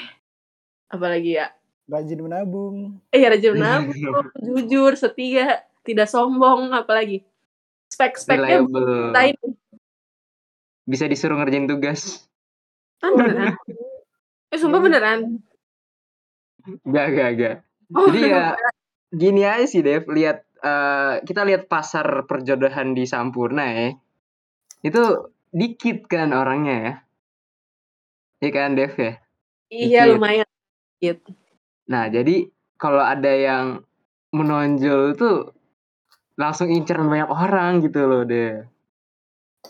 Apalagi 0.92 1.40
ya? 1.40 1.52
Rajin 1.88 2.20
menabung. 2.20 3.00
Iya 3.16 3.32
rajin 3.32 3.56
menabung 3.56 3.96
jujur 4.46 5.00
setia 5.00 5.64
tidak 5.88 6.12
sombong 6.12 6.76
apalagi. 6.76 7.24
Spek-speknya 7.88 8.68
bisa 10.86 11.10
disuruh 11.10 11.40
ngerjain 11.42 11.66
tugas. 11.66 12.30
Beneran 13.02 13.58
eh 14.56 14.60
sumpah 14.60 14.80
beneran 14.80 15.44
Gak, 16.66 17.08
gak, 17.14 17.30
gak. 17.38 17.56
Oh, 17.94 18.10
Jadi 18.10 18.34
ya 18.34 18.58
gini 19.14 19.46
aja 19.46 19.66
sih 19.70 19.86
Dev, 19.86 20.10
lihat 20.10 20.42
uh, 20.66 21.22
kita 21.22 21.46
lihat 21.46 21.70
pasar 21.70 22.26
perjodohan 22.26 22.98
di 22.98 23.06
Sampurna 23.06 23.70
ya. 23.70 23.90
Itu 24.82 25.30
dikit 25.54 26.10
kan 26.10 26.34
orangnya 26.34 26.76
ya. 26.76 26.94
Iya 28.42 28.50
kan 28.50 28.74
Dev 28.74 28.94
ya? 28.98 29.14
Iya 29.70 30.02
dikit. 30.10 30.14
lumayan 30.18 30.48
dikit. 30.98 31.18
Nah, 31.86 32.10
jadi 32.10 32.50
kalau 32.82 33.06
ada 33.06 33.30
yang 33.30 33.86
menonjol 34.34 35.14
tuh 35.14 35.54
langsung 36.36 36.74
incer 36.74 36.98
banyak 36.98 37.30
orang 37.30 37.86
gitu 37.86 38.10
loh 38.10 38.26
deh. 38.26 38.66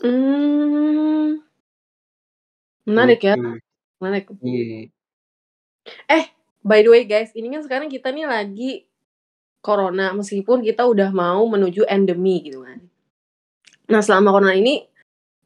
Hmm. 0.00 1.44
Menarik 2.88 3.20
ya. 3.20 3.36
gitu. 3.36 3.60
ya. 3.60 3.65
Menarik. 4.02 4.28
Iya. 4.44 4.92
Eh, 6.10 6.24
by 6.66 6.82
the 6.82 6.90
way 6.90 7.04
guys, 7.06 7.30
ini 7.32 7.52
kan 7.52 7.62
sekarang 7.62 7.88
kita 7.88 8.10
nih 8.10 8.26
lagi 8.26 8.72
corona 9.64 10.14
meskipun 10.14 10.62
kita 10.62 10.86
udah 10.86 11.10
mau 11.10 11.42
menuju 11.46 11.86
endemi 11.86 12.44
gitu 12.46 12.62
kan. 12.62 12.78
Nah, 13.86 14.02
selama 14.02 14.34
corona 14.34 14.54
ini 14.54 14.86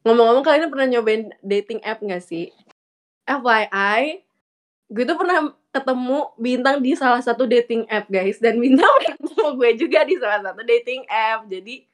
ngomong-ngomong 0.01 0.45
kalian 0.45 0.69
pernah 0.73 0.87
nyobain 0.89 1.29
dating 1.45 1.81
app 1.85 2.01
gak 2.01 2.25
sih? 2.25 2.49
FYI, 3.25 4.25
gue 4.91 5.03
tuh 5.05 5.15
pernah 5.15 5.53
ketemu 5.71 6.19
bintang 6.35 6.83
di 6.83 6.91
salah 6.99 7.23
satu 7.23 7.47
dating 7.47 7.87
app 7.87 8.11
guys 8.11 8.37
dan 8.43 8.59
bintang 8.59 8.91
ketemu 9.07 9.45
gue 9.55 9.71
juga 9.79 10.03
di 10.03 10.19
salah 10.19 10.43
satu 10.43 10.67
dating 10.67 11.07
app 11.07 11.47
jadi 11.47 11.87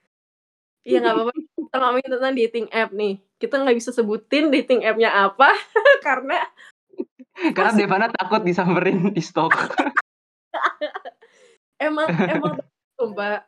ya 0.81 0.97
nggak 0.97 1.13
apa-apa 1.13 1.46
kita 1.67 1.83
ngomongin 1.83 2.11
tentang 2.15 2.33
dating 2.33 2.67
app 2.71 2.95
nih 2.95 3.19
kita 3.37 3.61
nggak 3.61 3.77
bisa 3.77 3.91
sebutin 3.93 4.49
dating 4.49 4.87
appnya 4.87 5.13
apa 5.13 5.51
karena 6.07 6.41
karena 7.53 7.71
Devana 7.77 8.07
takut 8.09 8.41
disamperin 8.41 9.13
di 9.13 9.21
stok. 9.21 9.53
emang 11.87 12.09
emang 12.09 12.57
mbak. 12.97 13.45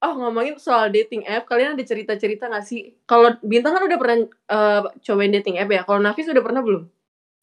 Oh 0.00 0.16
ngomongin 0.16 0.56
soal 0.56 0.88
dating 0.88 1.28
app, 1.28 1.44
kalian 1.44 1.76
ada 1.76 1.84
cerita-cerita 1.84 2.48
gak 2.48 2.64
sih? 2.64 2.96
Kalau 3.04 3.36
Bintang 3.44 3.76
kan 3.76 3.84
udah 3.84 3.98
pernah 4.00 4.16
uh, 4.48 4.88
cobain 5.04 5.28
dating 5.28 5.60
app 5.60 5.68
ya. 5.68 5.84
Kalau 5.84 6.00
Nafis 6.00 6.32
udah 6.32 6.40
pernah 6.40 6.64
belum? 6.64 6.88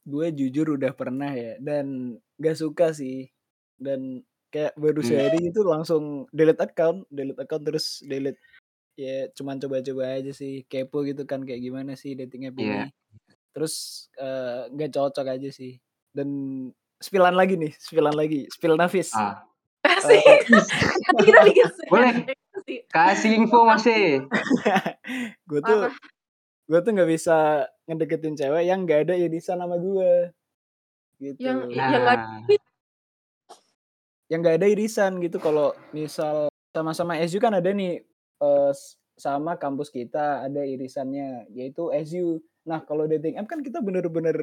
Gue 0.09 0.33
jujur 0.33 0.73
udah 0.73 0.89
pernah 0.97 1.37
ya, 1.37 1.61
dan 1.61 2.17
gak 2.41 2.57
suka 2.57 2.97
sih. 2.97 3.29
Dan 3.77 4.25
kayak 4.49 4.73
baru 4.73 5.05
hmm. 5.05 5.07
sehari 5.07 5.41
itu 5.53 5.61
langsung 5.61 6.25
delete 6.33 6.65
account, 6.65 7.05
delete 7.13 7.37
account 7.37 7.61
terus 7.61 8.01
delete 8.01 8.41
ya 8.97 9.29
cuman 9.37 9.61
coba-coba 9.61 10.17
aja 10.17 10.33
sih 10.33 10.65
kepo 10.65 11.05
gitu 11.05 11.23
kan 11.29 11.45
kayak 11.45 11.61
gimana 11.61 11.93
sih 11.93 12.17
dating 12.17 12.49
app 12.49 12.57
ini. 12.57 12.65
Yeah 12.65 12.89
terus 13.57 14.05
nggak 14.69 14.89
uh, 14.93 14.93
cocok 14.93 15.33
aja 15.33 15.49
sih 15.49 15.81
dan 16.13 16.29
spilan 17.01 17.33
lagi 17.33 17.57
nih 17.57 17.73
spilan 17.73 18.13
lagi 18.13 18.45
spill 18.53 18.77
nafis 18.77 19.09
ah. 19.17 19.41
Kasih. 19.81 20.21
Uh, 20.21 21.21
kita 21.25 21.41
Boleh. 21.93 22.13
Kasih 22.91 23.39
info 23.39 23.63
masih. 23.63 24.27
gue 25.49 25.59
tuh 25.63 25.89
gue 26.67 26.79
tuh 26.83 26.91
nggak 26.91 27.09
bisa 27.09 27.65
ngedeketin 27.87 28.35
cewek 28.35 28.67
yang 28.67 28.83
nggak 28.83 29.07
ada 29.09 29.15
irisan 29.15 29.57
sama 29.57 29.79
gue. 29.79 30.35
Gitu. 31.17 31.39
Yang 31.39 31.57
nah. 31.73 31.87
yang 31.87 32.03
gak, 32.03 32.19
yang 34.27 34.39
nggak 34.43 34.57
ada 34.59 34.67
irisan 34.67 35.23
gitu 35.23 35.39
kalau 35.39 35.71
misal 35.95 36.51
sama-sama 36.75 37.15
SU 37.23 37.39
kan 37.39 37.55
ada 37.55 37.71
nih 37.71 38.03
uh, 38.41 38.71
sama 39.17 39.57
kampus 39.57 39.89
kita 39.89 40.45
ada 40.45 40.61
irisannya 40.61 41.49
yaitu 41.51 41.89
SU 42.05 42.41
Nah 42.67 42.83
kalau 42.83 43.07
dating 43.07 43.39
app 43.39 43.47
kan 43.47 43.63
kita 43.63 43.79
bener-bener 43.79 44.35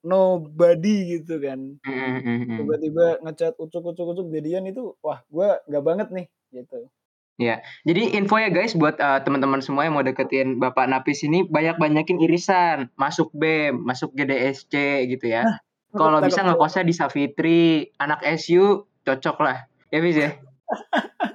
nobody 0.00 1.20
gitu 1.20 1.36
kan. 1.44 1.76
Tiba-tiba 1.84 3.20
ngechat 3.20 3.54
ucuk-ucuk-ucuk 3.60 4.32
jadian 4.32 4.64
itu 4.64 4.96
wah 5.04 5.20
gue 5.28 5.48
nggak 5.68 5.84
banget 5.84 6.08
nih 6.10 6.26
gitu. 6.56 6.88
Ya, 7.34 7.66
jadi 7.82 8.14
info 8.14 8.38
ya 8.38 8.46
guys 8.46 8.78
buat 8.78 8.94
uh, 9.02 9.18
teman-teman 9.26 9.58
semua 9.58 9.82
yang 9.82 9.98
mau 9.98 10.06
deketin 10.06 10.62
Bapak 10.62 10.86
Napis 10.86 11.26
ini 11.26 11.42
banyak-banyakin 11.42 12.22
irisan, 12.22 12.94
masuk 12.94 13.34
BEM, 13.34 13.82
masuk 13.82 14.14
GDSC 14.14 14.70
gitu 15.10 15.34
ya. 15.34 15.42
Nah, 15.42 15.58
Kalau 15.98 16.22
bisa 16.22 16.46
ngekosnya 16.46 16.86
di 16.86 16.94
Savitri, 16.94 17.90
anak 17.98 18.22
SU 18.38 18.86
cocok 19.02 19.36
lah. 19.42 19.66
Ya 19.90 19.98
bis 19.98 20.14
ya. 20.14 20.30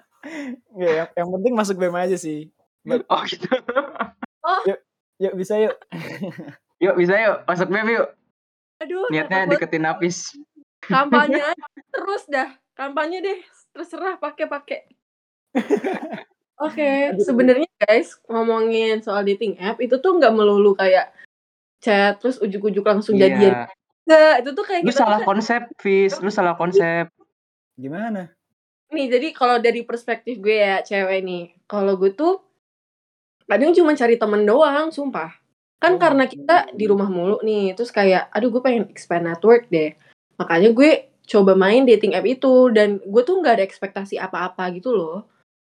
ya 0.75 0.89
yang, 1.03 1.10
yang 1.15 1.29
penting 1.39 1.53
masuk 1.55 1.75
BEM 1.79 1.95
aja 1.95 2.17
sih. 2.19 2.51
Oh 3.08 3.21
gitu. 3.27 3.47
Oh. 4.43 4.62
Yuk, 4.65 4.79
Yuk 5.19 5.36
bisa 5.36 5.60
yuk. 5.60 5.75
yuk 6.84 6.95
bisa 6.95 7.13
yuk. 7.19 7.38
Masuk 7.43 7.67
mem 7.67 7.91
yuk. 7.91 8.08
Aduh. 8.79 9.12
Niatnya 9.12 9.51
deketin 9.51 9.84
Napis. 9.84 10.32
Kampanye 10.79 11.43
terus 11.91 12.23
dah. 12.32 12.55
Kampanye 12.71 13.19
deh. 13.19 13.39
Terserah 13.75 14.15
pakai-pakai. 14.15 14.88
Oke, 16.60 16.75
okay. 16.75 17.15
sebenarnya 17.23 17.71
guys 17.79 18.19
ngomongin 18.27 18.99
soal 18.99 19.23
dating 19.23 19.55
app 19.63 19.79
itu 19.79 19.95
tuh 20.03 20.19
nggak 20.19 20.36
melulu 20.36 20.75
kayak 20.75 21.15
chat 21.79 22.19
terus 22.19 22.36
ujuk-ujuk 22.43 22.84
langsung 22.84 23.15
iya. 23.15 23.32
jadian. 23.32 23.55
Enggak, 24.03 24.36
itu 24.43 24.49
tuh 24.51 24.65
kayak 24.67 24.82
Lu 24.84 24.91
salah 24.91 25.19
kan, 25.23 25.27
konsep, 25.36 25.62
Fis. 25.79 26.19
Lu 26.19 26.27
salah 26.27 26.60
konsep. 26.60 27.08
Gimana? 27.79 28.36
Nih, 28.89 29.06
jadi 29.06 29.28
kalau 29.32 29.62
dari 29.62 29.86
perspektif 29.86 30.41
gue 30.41 30.58
ya 30.60 30.82
cewek 30.82 31.19
nih, 31.21 31.45
kalau 31.69 31.93
gue 31.95 32.10
tuh 32.13 32.41
kadang 33.49 33.73
cuma 33.73 33.97
cari 33.97 34.15
temen 34.21 34.45
doang 34.45 34.93
sumpah 34.93 35.34
kan 35.82 35.95
oh. 35.95 35.99
karena 35.99 36.30
kita 36.30 36.69
di 36.75 36.86
rumah 36.86 37.10
mulu 37.10 37.41
nih 37.41 37.73
terus 37.73 37.89
kayak 37.89 38.30
aduh 38.30 38.54
gue 38.54 38.62
pengen 38.62 38.86
expand 38.93 39.25
network 39.25 39.65
deh 39.73 39.97
makanya 40.38 40.69
gue 40.69 41.10
coba 41.25 41.58
main 41.58 41.88
dating 41.88 42.13
app 42.13 42.30
itu 42.30 42.69
dan 42.69 43.02
gue 43.02 43.21
tuh 43.25 43.41
nggak 43.41 43.58
ada 43.58 43.65
ekspektasi 43.65 44.21
apa-apa 44.21 44.69
gitu 44.75 44.93
loh 44.93 45.25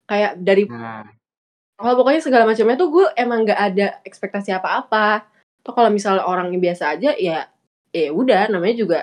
kayak 0.10 0.39
dari 0.41 0.65
nah. 0.65 1.06
kalau 1.77 1.93
pokoknya 2.01 2.21
segala 2.23 2.49
macamnya 2.49 2.80
tuh 2.80 2.89
gue 2.89 3.06
emang 3.19 3.45
nggak 3.45 3.62
ada 3.62 3.88
ekspektasi 4.08 4.56
apa-apa 4.56 5.27
atau 5.62 5.71
kalau 5.75 5.91
misalnya 5.91 6.23
orang 6.23 6.49
yang 6.56 6.63
biasa 6.63 6.97
aja 6.97 7.12
ya 7.13 7.51
ya 7.91 8.10
udah 8.10 8.47
namanya 8.47 8.75
juga 8.80 8.99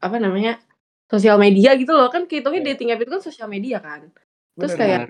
apa 0.00 0.16
namanya 0.16 0.58
sosial 1.06 1.36
media 1.38 1.74
gitu 1.78 1.92
loh. 1.94 2.10
Kan 2.10 2.26
kehitungnya 2.26 2.62
iya. 2.62 2.68
dating 2.74 2.88
app 2.94 3.02
itu 3.02 3.10
kan 3.10 3.22
sosial 3.22 3.48
media 3.50 3.78
kan. 3.78 4.10
Terus 4.58 4.74
Bener. 4.74 4.80
kayak 4.80 5.00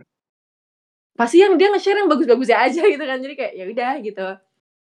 pasti 1.17 1.41
yang 1.41 1.57
dia 1.57 1.73
nge-share 1.73 2.05
yang 2.05 2.09
bagus-bagus 2.13 2.53
aja 2.53 2.83
gitu 2.85 3.05
kan. 3.05 3.19
Jadi 3.21 3.35
kayak 3.35 3.53
ya 3.57 3.65
udah 3.69 3.95
gitu. 4.05 4.29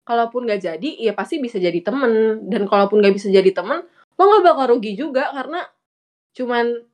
Kalaupun 0.06 0.48
nggak 0.48 0.60
jadi 0.62 0.90
ya 0.98 1.12
pasti 1.14 1.38
bisa 1.42 1.58
jadi 1.58 1.80
temen. 1.82 2.46
Dan 2.46 2.66
kalaupun 2.70 3.02
nggak 3.02 3.14
bisa 3.14 3.28
jadi 3.30 3.50
temen 3.50 3.86
lo 4.20 4.22
nggak 4.28 4.52
bakal 4.52 4.76
rugi 4.76 5.00
juga 5.00 5.32
karena 5.32 5.64
cuman 6.36 6.84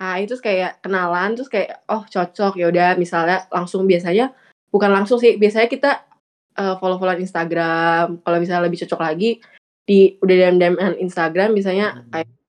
Hai 0.00 0.24
terus 0.24 0.40
kayak 0.40 0.80
kenalan 0.80 1.36
terus 1.36 1.52
kayak 1.52 1.84
oh 1.92 2.08
cocok. 2.08 2.56
Ya 2.56 2.72
udah 2.72 2.96
misalnya 2.96 3.44
langsung 3.52 3.84
biasanya 3.84 4.32
bukan 4.72 4.88
langsung 4.96 5.20
sih 5.20 5.36
biasanya 5.36 5.68
kita 5.68 6.08
uh, 6.56 6.80
follow 6.80 6.96
follow 6.96 7.20
Instagram. 7.20 8.24
Kalau 8.24 8.38
misalnya 8.40 8.64
lebih 8.64 8.80
cocok 8.80 8.96
lagi 8.96 9.44
di 9.84 10.16
udah 10.16 10.34
DM 10.40 10.56
DM 10.56 10.74
Instagram 11.04 11.52
misalnya 11.52 12.00
hmm. 12.00 12.16
kayak 12.16 12.39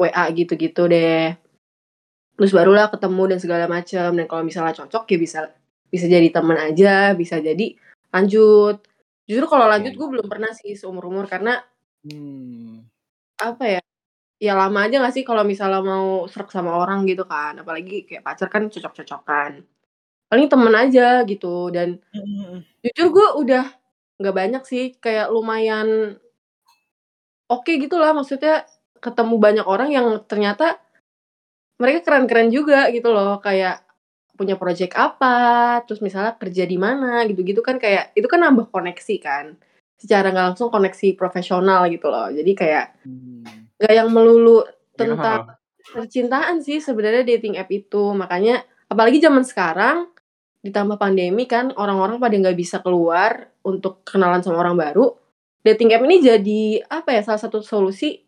WA 0.00 0.24
gitu-gitu 0.32 0.88
deh. 0.88 1.36
Terus 2.40 2.52
barulah 2.56 2.88
ketemu 2.88 3.36
dan 3.36 3.38
segala 3.38 3.64
macam 3.68 4.08
dan 4.16 4.24
kalau 4.24 4.42
misalnya 4.42 4.72
cocok 4.72 5.04
ya 5.12 5.18
bisa 5.20 5.40
bisa 5.90 6.06
jadi 6.08 6.28
teman 6.32 6.56
aja 6.56 7.12
bisa 7.12 7.36
jadi 7.38 7.76
lanjut. 8.08 8.80
Justru 9.28 9.46
kalau 9.46 9.68
lanjut 9.68 9.92
gue 9.94 10.08
belum 10.08 10.26
pernah 10.26 10.50
sih 10.56 10.72
seumur 10.72 11.06
umur 11.06 11.28
karena 11.28 11.60
hmm. 12.08 12.88
apa 13.44 13.64
ya 13.78 13.82
ya 14.40 14.56
lama 14.56 14.88
aja 14.88 15.04
gak 15.04 15.12
sih 15.12 15.24
kalau 15.28 15.44
misalnya 15.44 15.84
mau 15.84 16.24
serak 16.26 16.48
sama 16.48 16.80
orang 16.80 17.04
gitu 17.04 17.28
kan. 17.28 17.60
Apalagi 17.60 18.08
kayak 18.08 18.24
pacar 18.24 18.48
kan 18.48 18.72
cocok-cocokan. 18.72 19.60
Paling 20.32 20.48
temen 20.48 20.74
aja 20.74 21.22
gitu. 21.28 21.68
Dan 21.68 22.00
hmm. 22.16 22.64
jujur 22.80 23.06
gue 23.12 23.28
udah 23.44 23.80
nggak 24.20 24.36
banyak 24.36 24.62
sih 24.68 24.84
kayak 25.00 25.32
lumayan 25.32 26.20
oke 27.48 27.64
okay 27.64 27.80
gitu 27.80 27.96
lah 27.96 28.12
maksudnya 28.12 28.68
ketemu 29.00 29.34
banyak 29.40 29.66
orang 29.66 29.88
yang 29.90 30.06
ternyata 30.24 30.78
mereka 31.80 32.04
keren-keren 32.04 32.52
juga 32.52 32.92
gitu 32.92 33.10
loh 33.10 33.40
kayak 33.40 33.82
punya 34.36 34.56
project 34.56 34.96
apa 34.96 35.80
terus 35.84 36.00
misalnya 36.00 36.36
kerja 36.36 36.64
di 36.64 36.76
mana 36.80 37.24
gitu-gitu 37.28 37.60
kan 37.60 37.76
kayak 37.76 38.16
itu 38.16 38.24
kan 38.24 38.40
nambah 38.40 38.72
koneksi 38.72 39.16
kan 39.20 39.56
secara 40.00 40.32
nggak 40.32 40.46
langsung 40.52 40.72
koneksi 40.72 41.12
profesional 41.12 41.84
gitu 41.92 42.08
loh 42.08 42.32
jadi 42.32 42.52
kayak 42.56 42.86
hmm. 43.04 43.76
nggak 43.76 43.94
yang 43.96 44.08
melulu 44.08 44.64
Iya. 45.00 45.16
tentang 45.16 45.40
percintaan 45.80 46.56
sih 46.60 46.78
sebenarnya 46.78 47.24
dating 47.24 47.56
app 47.56 47.70
itu. 47.72 48.12
Makanya 48.12 48.62
apalagi 48.90 49.18
zaman 49.22 49.42
sekarang 49.42 50.12
ditambah 50.60 51.00
pandemi 51.00 51.48
kan 51.48 51.72
orang-orang 51.72 52.20
pada 52.20 52.36
nggak 52.36 52.58
bisa 52.58 52.84
keluar 52.84 53.48
untuk 53.64 54.04
kenalan 54.04 54.44
sama 54.44 54.60
orang 54.60 54.76
baru. 54.76 55.16
Dating 55.64 55.92
app 55.96 56.04
ini 56.04 56.16
jadi 56.24 56.62
apa 56.88 57.16
ya 57.16 57.20
salah 57.24 57.40
satu 57.40 57.60
solusi 57.64 58.20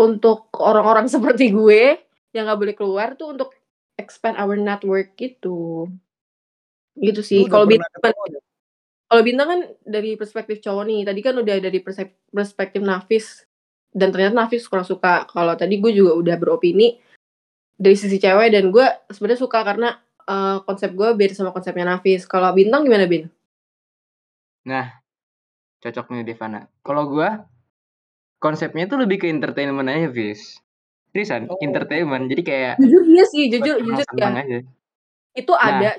untuk 0.00 0.48
orang-orang 0.56 1.06
seperti 1.14 1.52
gue 1.52 2.00
yang 2.32 2.48
nggak 2.48 2.60
boleh 2.60 2.76
keluar 2.76 3.08
tuh 3.20 3.36
untuk 3.36 3.52
expand 4.00 4.40
our 4.40 4.56
network 4.56 5.12
gitu. 5.20 5.92
Gitu 6.96 7.20
sih. 7.20 7.44
Kalau 7.46 7.68
bintang, 7.68 7.90
nggak? 7.92 8.42
kalau 9.10 9.22
bintang 9.22 9.48
kan 9.48 9.60
dari 9.84 10.16
perspektif 10.16 10.64
cowok 10.64 10.84
nih. 10.88 11.00
Tadi 11.04 11.20
kan 11.20 11.34
udah 11.36 11.56
dari 11.60 11.78
perspektif 12.32 12.80
Nafis 12.80 13.44
dan 13.92 14.08
ternyata 14.08 14.34
Nafis 14.46 14.64
kurang 14.64 14.88
suka. 14.88 15.28
Kalau 15.28 15.52
tadi 15.54 15.76
gue 15.76 15.92
juga 15.92 16.16
udah 16.16 16.36
beropini 16.40 16.96
dari 17.76 17.96
sisi 17.96 18.16
cewek 18.16 18.56
dan 18.56 18.72
gue 18.72 18.86
sebenarnya 19.12 19.40
suka 19.44 19.60
karena 19.60 20.00
eh, 20.24 20.58
konsep 20.64 20.96
gue 20.96 21.12
beda 21.12 21.36
sama 21.36 21.52
konsepnya 21.52 21.84
Nafis. 21.84 22.24
Kalau 22.24 22.48
bintang 22.56 22.88
gimana 22.88 23.04
bin? 23.04 23.28
Nah, 24.64 25.00
cocok 25.80 26.12
nih 26.12 26.24
Devana. 26.32 26.68
Kalau 26.84 27.08
gua 27.08 27.48
konsepnya 28.40 28.88
tuh 28.88 28.98
lebih 28.98 29.20
ke 29.22 29.26
entertainment 29.28 29.86
aja, 29.86 30.08
Vis. 30.08 30.58
Seriusan, 31.12 31.46
Oh. 31.46 31.60
entertainment. 31.60 32.26
Jadi 32.26 32.42
kayak 32.42 32.74
Jujur 32.80 33.02
iya 33.06 33.24
sih, 33.28 33.44
jujur 33.52 33.76
jujur 33.78 34.06
ya. 34.16 34.30
aja. 34.32 34.58
Itu 35.36 35.52
Nah. 35.54 35.62
ada 35.78 35.90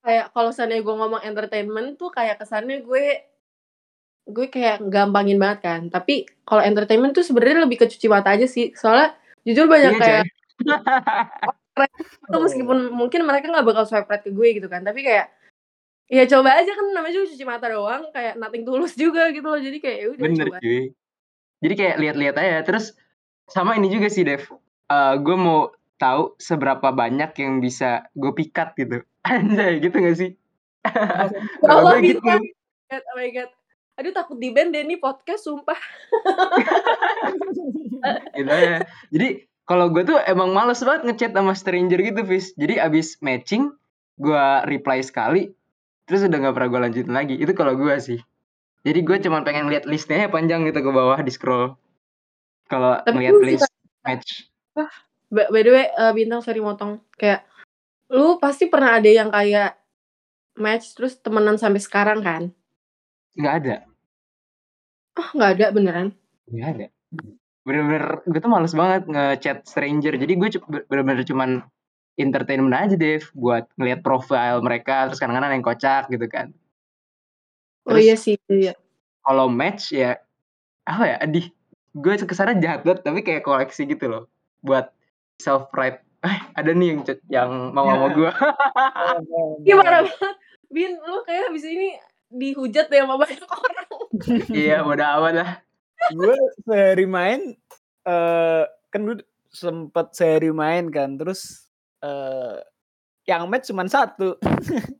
kayak 0.00 0.26
kalau 0.32 0.50
seandainya 0.50 0.82
gue 0.82 0.94
ngomong 0.96 1.22
entertainment 1.22 2.00
tuh 2.00 2.08
kayak 2.08 2.40
kesannya 2.40 2.80
gue 2.80 3.04
gue 4.30 4.46
kayak 4.46 4.80
gampangin 4.88 5.36
banget 5.36 5.58
kan. 5.62 5.80
Tapi 5.90 6.24
kalau 6.46 6.62
entertainment 6.62 7.12
tuh 7.12 7.26
sebenarnya 7.26 7.66
lebih 7.66 7.82
ke 7.82 7.86
cuci 7.90 8.06
mata 8.06 8.32
aja 8.32 8.46
sih. 8.46 8.70
Soalnya 8.72 9.12
jujur 9.44 9.66
banyak 9.68 9.92
Iya, 9.94 10.00
kayak 10.00 10.24
itu 12.30 12.36
meskipun 12.36 12.92
mungkin 12.92 13.24
mereka 13.24 13.48
nggak 13.48 13.66
bakal 13.66 13.84
swipe 13.88 14.10
right 14.10 14.20
ke 14.20 14.30
gue 14.30 14.48
gitu 14.60 14.68
kan 14.68 14.84
tapi 14.84 15.00
kayak 15.00 15.32
ya 16.12 16.28
coba 16.28 16.60
aja 16.60 16.76
kan 16.76 16.86
namanya 16.92 17.14
juga 17.16 17.26
cuci 17.32 17.44
mata 17.48 17.66
doang 17.72 18.04
kayak 18.12 18.36
nothing 18.36 18.68
tulus 18.68 18.92
juga 18.98 19.32
gitu 19.32 19.46
loh 19.48 19.56
jadi 19.56 19.78
kayak 19.80 19.96
ya 19.96 20.06
udah 20.12 20.24
Bener 20.28 20.46
coba 20.50 20.58
cuy. 20.60 20.82
Jadi 21.60 21.74
kayak 21.76 21.96
lihat-lihat 22.00 22.36
aja. 22.40 22.58
Terus 22.64 22.96
sama 23.48 23.76
ini 23.76 23.92
juga 23.92 24.08
sih 24.08 24.24
Dev. 24.24 24.44
Eh 24.90 25.14
gue 25.20 25.36
mau 25.36 25.72
tahu 26.00 26.34
seberapa 26.40 26.90
banyak 26.90 27.36
yang 27.36 27.60
bisa 27.60 28.08
gue 28.16 28.32
pikat 28.32 28.72
gitu. 28.80 29.04
Anjay 29.28 29.84
gitu 29.84 29.96
gak 30.00 30.16
sih? 30.16 30.30
ya 30.80 31.28
Kalau 31.68 31.92
gue 31.92 32.16
gitu. 32.16 32.24
bisa 32.24 32.40
oh 32.90 33.16
my 33.20 33.28
god 33.30 33.50
aduh 34.00 34.16
takut 34.16 34.40
di 34.40 34.48
band 34.48 34.72
deh 34.72 34.80
nih 34.80 34.96
podcast 34.96 35.44
sumpah 35.44 35.76
gitu 38.32 38.48
aja. 38.48 38.80
Jadi 39.12 39.44
kalau 39.68 39.92
gue 39.92 40.02
tuh 40.02 40.18
emang 40.24 40.56
males 40.56 40.80
banget 40.82 41.06
ngechat 41.06 41.32
sama 41.36 41.52
stranger 41.52 42.00
gitu, 42.00 42.24
Vis. 42.24 42.56
Jadi 42.56 42.80
abis 42.80 43.20
matching, 43.20 43.70
gue 44.18 44.46
reply 44.66 45.04
sekali, 45.04 45.52
terus 46.08 46.26
udah 46.26 46.38
nggak 46.42 46.54
pernah 46.56 46.68
gue 46.72 46.80
lanjutin 46.88 47.14
lagi. 47.14 47.34
Itu 47.38 47.52
kalau 47.54 47.76
gue 47.78 47.94
sih. 48.02 48.18
Jadi 48.80 49.00
gue 49.04 49.16
cuma 49.28 49.44
pengen 49.44 49.68
lihat 49.68 49.84
listnya 49.84 50.24
ya 50.24 50.28
panjang 50.32 50.64
gitu 50.64 50.80
ke 50.80 50.90
bawah 50.90 51.20
di 51.20 51.32
scroll. 51.32 51.76
Kalau 52.70 53.00
ngeliat 53.04 53.36
list 53.44 53.68
match. 54.06 54.48
by, 55.28 55.46
by 55.52 55.60
the 55.62 55.72
way 55.72 55.86
eh, 55.90 56.12
bintang 56.16 56.40
sorry 56.40 56.62
motong 56.62 57.02
kayak 57.14 57.44
lu 58.10 58.40
pasti 58.42 58.66
pernah 58.66 58.98
ada 58.98 59.10
yang 59.10 59.28
kayak 59.30 59.78
match 60.58 60.98
terus 60.98 61.18
temenan 61.20 61.58
sampai 61.58 61.78
sekarang 61.78 62.20
kan 62.24 62.42
Nggak 63.38 63.54
ada. 63.62 63.76
oh 65.20 65.28
nggak 65.38 65.50
ada 65.54 65.66
beneran 65.70 66.08
Nggak 66.50 66.68
ada. 66.74 66.86
Bener-bener, 67.62 68.04
gue 68.26 68.40
tuh 68.42 68.50
males 68.50 68.74
banget 68.74 69.02
ngechat 69.06 69.58
stranger. 69.62 70.18
Jadi 70.18 70.32
gue 70.34 70.48
bener-bener 70.90 71.22
cuman 71.22 71.62
entertainment 72.18 72.74
aja, 72.74 72.96
Dev. 72.98 73.30
Buat 73.32 73.70
ngeliat 73.78 74.02
profile 74.02 74.58
mereka, 74.58 75.06
terus 75.08 75.22
kadang-kadang 75.22 75.54
ada 75.54 75.56
yang 75.56 75.66
kocak 75.66 76.10
gitu 76.10 76.26
kan. 76.26 76.50
Oh 77.90 77.98
Terus- 77.98 78.04
iya 78.06 78.14
sih 78.14 78.38
iya 78.48 78.72
kalau 79.20 79.50
match 79.50 79.90
ya 79.90 80.16
apa 80.86 81.04
ya 81.04 81.16
di 81.26 81.50
gue 81.90 82.14
ke 82.16 82.32
sana 82.32 82.54
jahat 82.54 82.86
banget 82.86 83.02
tapi 83.02 83.20
kayak 83.20 83.42
koleksi 83.42 83.82
gitu 83.84 84.06
loh 84.06 84.24
buat 84.62 84.94
self 85.36 85.66
pride 85.68 85.98
eh 86.20 86.38
ada 86.54 86.70
nih 86.70 86.94
yang 86.94 87.00
yang 87.26 87.50
mau 87.74 87.84
Ya. 87.84 87.92
sama 87.96 88.08
gue 88.12 88.30
Iya 89.64 89.74
parah 89.76 90.00
banget. 90.04 90.34
Bin 90.70 90.92
lu 90.96 91.18
kayak 91.24 91.50
habis 91.50 91.64
ini 91.64 91.98
dihujat 92.30 92.86
deh 92.86 93.02
sama 93.02 93.18
banyak 93.18 93.42
orang. 93.42 93.88
Iya 94.54 94.84
bodo 94.84 95.02
amat 95.02 95.34
lah. 95.34 95.50
Gue 96.12 96.36
sehari 96.62 97.06
main 97.08 97.58
eh 98.06 98.62
kan 98.88 99.00
gue 99.02 99.18
sempet 99.50 100.14
sehari 100.14 100.54
main 100.54 100.88
kan 100.88 101.18
terus 101.18 101.66
eh 102.00 102.62
yang 103.26 103.50
match 103.50 103.66
cuma 103.68 103.82
satu 103.86 104.38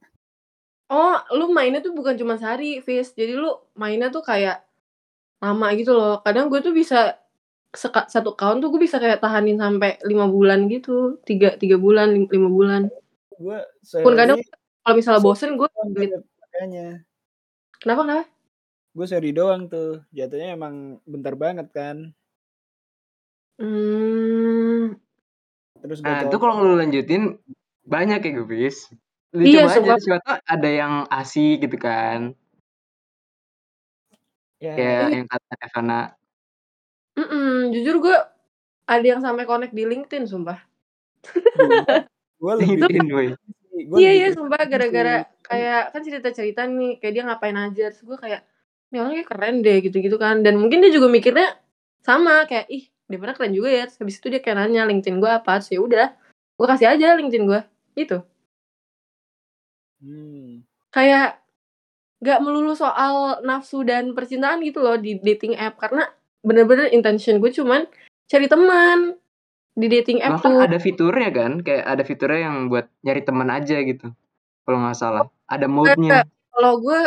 Oh, 0.91 1.15
lu 1.39 1.55
mainnya 1.55 1.79
tuh 1.79 1.95
bukan 1.95 2.19
cuma 2.19 2.35
sehari, 2.35 2.83
Fis. 2.83 3.15
Jadi 3.15 3.39
lu 3.39 3.47
mainnya 3.79 4.11
tuh 4.11 4.27
kayak 4.27 4.67
lama 5.39 5.71
gitu 5.79 5.95
loh. 5.95 6.19
Kadang 6.27 6.51
gue 6.51 6.59
tuh 6.61 6.75
bisa 6.75 7.15
seka- 7.71 8.11
satu 8.11 8.35
account 8.35 8.59
tuh 8.59 8.75
gue 8.75 8.83
bisa 8.83 8.99
kayak 8.99 9.23
tahanin 9.23 9.55
sampai 9.55 10.03
lima 10.03 10.27
bulan 10.27 10.67
gitu, 10.67 11.23
tiga 11.23 11.55
tiga 11.55 11.79
bulan, 11.79 12.11
lim- 12.11 12.27
lima 12.31 12.51
bulan. 12.51 12.83
gue 13.41 13.59
Pun 14.03 14.13
kadang 14.19 14.37
kalau 14.85 14.95
misalnya 14.99 15.23
bosen 15.25 15.57
gue 15.57 15.69
makanya 15.71 17.01
kenapa 17.81 18.01
kenapa? 18.05 18.25
gue 18.91 19.07
sehari 19.07 19.31
doang 19.31 19.71
tuh 19.71 20.03
jatuhnya 20.11 20.59
emang 20.59 20.99
bentar 21.07 21.33
banget 21.39 21.71
kan 21.73 22.11
Hmm, 23.61 24.97
terus 25.85 26.01
gue 26.01 26.09
nah 26.09 26.25
itu 26.25 26.37
kalau 26.41 26.65
lu 26.65 26.75
lanjutin 26.81 27.37
banyak 27.85 28.21
ya 28.25 28.31
gue 28.41 28.47
bis 28.49 28.89
lu 29.31 29.43
Iya, 29.47 29.63
coba 29.63 29.71
aja 29.71 29.79
sumpah. 29.79 29.99
siapa 30.03 30.23
tau 30.27 30.37
ada 30.43 30.69
yang 30.71 30.95
asik 31.07 31.57
gitu 31.63 31.77
kan 31.79 32.35
ya 34.59 34.75
kayak 34.75 35.01
Iya. 35.07 35.15
yang 35.17 35.27
kata 35.31 35.53
Evana 35.63 36.01
mm-mm, 37.17 37.71
jujur 37.73 37.97
gue 38.03 38.17
ada 38.91 39.07
yang 39.07 39.23
sampai 39.23 39.47
connect 39.47 39.71
di 39.71 39.87
LinkedIn, 39.87 40.27
sumpah. 40.27 40.59
gue 42.43 42.53
lebih 42.59 43.07
boy 43.07 43.27
gua 43.87 43.97
Iya 44.03 44.11
lebih 44.11 44.19
iya, 44.19 44.29
ke- 44.29 44.35
sumpah 44.35 44.63
gara-gara 44.67 45.15
kayak 45.47 45.83
kan 45.95 46.01
cerita-cerita 46.03 46.63
nih, 46.67 46.99
kayak 46.99 47.13
dia 47.15 47.23
ngapain 47.23 47.55
aja, 47.55 47.85
terus 47.95 48.03
gue 48.03 48.19
kayak 48.19 48.43
ini 48.91 48.97
orangnya 48.99 49.25
keren 49.31 49.63
deh 49.63 49.79
gitu-gitu 49.79 50.17
kan. 50.19 50.43
Dan 50.43 50.59
mungkin 50.59 50.83
dia 50.83 50.91
juga 50.91 51.07
mikirnya 51.07 51.55
sama 52.03 52.51
kayak 52.51 52.67
ih 52.67 52.91
dia 53.07 53.19
pernah 53.23 53.35
keren 53.39 53.55
juga 53.55 53.71
ya. 53.71 53.87
Terus 53.87 53.99
habis 54.03 54.17
itu 54.19 54.27
dia 54.27 54.41
kayak 54.43 54.57
nanya 54.59 54.83
LinkedIn 54.91 55.23
gue 55.23 55.31
apa, 55.31 55.63
terus 55.63 55.71
ya 55.71 55.81
udah, 55.81 56.09
gue 56.59 56.67
kasih 56.67 56.89
aja 56.91 57.15
LinkedIn 57.15 57.45
gue, 57.47 57.61
gitu. 57.95 58.27
Hmm. 60.01 60.65
Kayak 60.91 61.41
gak 62.21 62.41
melulu 62.45 62.77
soal 62.77 63.41
nafsu 63.45 63.81
dan 63.85 64.13
percintaan 64.13 64.61
gitu 64.61 64.85
loh 64.85 65.01
di 65.01 65.17
dating 65.21 65.57
app 65.57 65.81
karena 65.81 66.05
bener-bener 66.45 66.93
intention 66.93 67.41
gue 67.41 67.49
cuman 67.53 67.89
cari 68.29 68.45
teman 68.45 69.17
di 69.73 69.87
dating 69.89 70.21
app 70.21 70.41
bahkan 70.41 70.53
tuh. 70.57 70.65
ada 70.69 70.77
fiturnya 70.77 71.31
kan 71.33 71.53
kayak 71.65 71.85
ada 71.89 72.05
fiturnya 72.05 72.41
yang 72.49 72.69
buat 72.69 72.93
nyari 73.01 73.25
teman 73.25 73.49
aja 73.49 73.77
gitu 73.81 74.13
kalau 74.69 74.79
nggak 74.85 74.97
salah 75.01 75.25
ada 75.49 75.67
mode-nya 75.67 76.29
Kalau 76.51 76.83
gue 76.83 77.01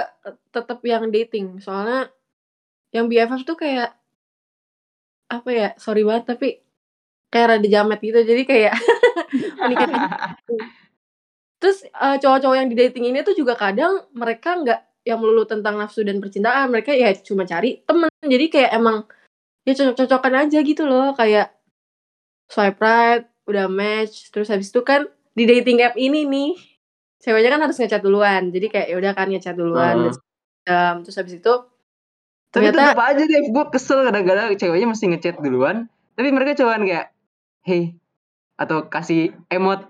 tetap 0.50 0.80
yang 0.82 1.14
dating, 1.14 1.60
soalnya 1.60 2.10
yang 2.90 3.06
BFF 3.12 3.44
tuh 3.44 3.60
kayak 3.60 3.94
apa 5.30 5.50
ya, 5.52 5.70
sorry 5.78 6.02
banget 6.02 6.34
tapi 6.34 6.48
kayak 7.30 7.60
rada 7.60 7.68
jamet 7.70 8.00
gitu. 8.02 8.24
Jadi 8.24 8.44
kayak 8.50 8.74
Terus 11.64 11.88
eh, 11.88 12.18
cowok-cowok 12.20 12.56
yang 12.60 12.68
di 12.68 12.76
dating 12.76 13.08
ini 13.08 13.24
tuh 13.24 13.32
juga 13.40 13.56
kadang 13.56 14.04
mereka 14.12 14.60
nggak 14.60 15.08
yang 15.08 15.24
melulu 15.24 15.48
tentang 15.48 15.80
nafsu 15.80 16.04
dan 16.04 16.20
percintaan, 16.20 16.68
mereka 16.68 16.92
ya 16.92 17.16
cuma 17.24 17.48
cari 17.48 17.80
temen. 17.88 18.12
Jadi 18.20 18.46
kayak 18.52 18.72
emang 18.76 19.08
ya 19.64 19.72
cocok-cocokan 19.72 20.48
aja 20.48 20.60
gitu 20.60 20.84
loh, 20.84 21.16
kayak 21.16 21.56
swipe 22.52 22.84
right, 22.84 23.24
udah 23.48 23.72
match, 23.72 24.28
terus 24.36 24.52
habis 24.52 24.76
itu 24.76 24.84
kan 24.84 25.08
di 25.32 25.48
dating 25.48 25.80
app 25.88 25.96
ini 25.96 26.28
nih 26.28 26.52
ceweknya 27.24 27.56
kan 27.56 27.62
harus 27.64 27.80
ngechat 27.80 28.04
duluan. 28.04 28.52
Jadi 28.52 28.68
kayak 28.68 28.88
ya 28.92 28.96
udah 29.00 29.12
kan 29.16 29.28
ngechat 29.32 29.56
duluan. 29.56 30.12
Dan 30.68 31.04
terus 31.08 31.16
habis 31.16 31.40
itu 31.40 31.54
tapi 32.54 32.70
ternyata 32.70 32.94
tetap 32.94 33.02
aja 33.02 33.24
deh 33.26 33.42
gue 33.50 33.66
kesel 33.74 34.00
kadang-kadang 34.06 34.54
ceweknya 34.60 34.88
mesti 34.92 35.06
ngechat 35.16 35.40
duluan. 35.40 35.88
Tapi 36.20 36.30
mereka 36.30 36.60
cuman 36.60 36.84
kayak 36.84 37.08
hey 37.64 37.96
atau 38.60 38.92
kasih 38.92 39.32
emot 39.48 39.88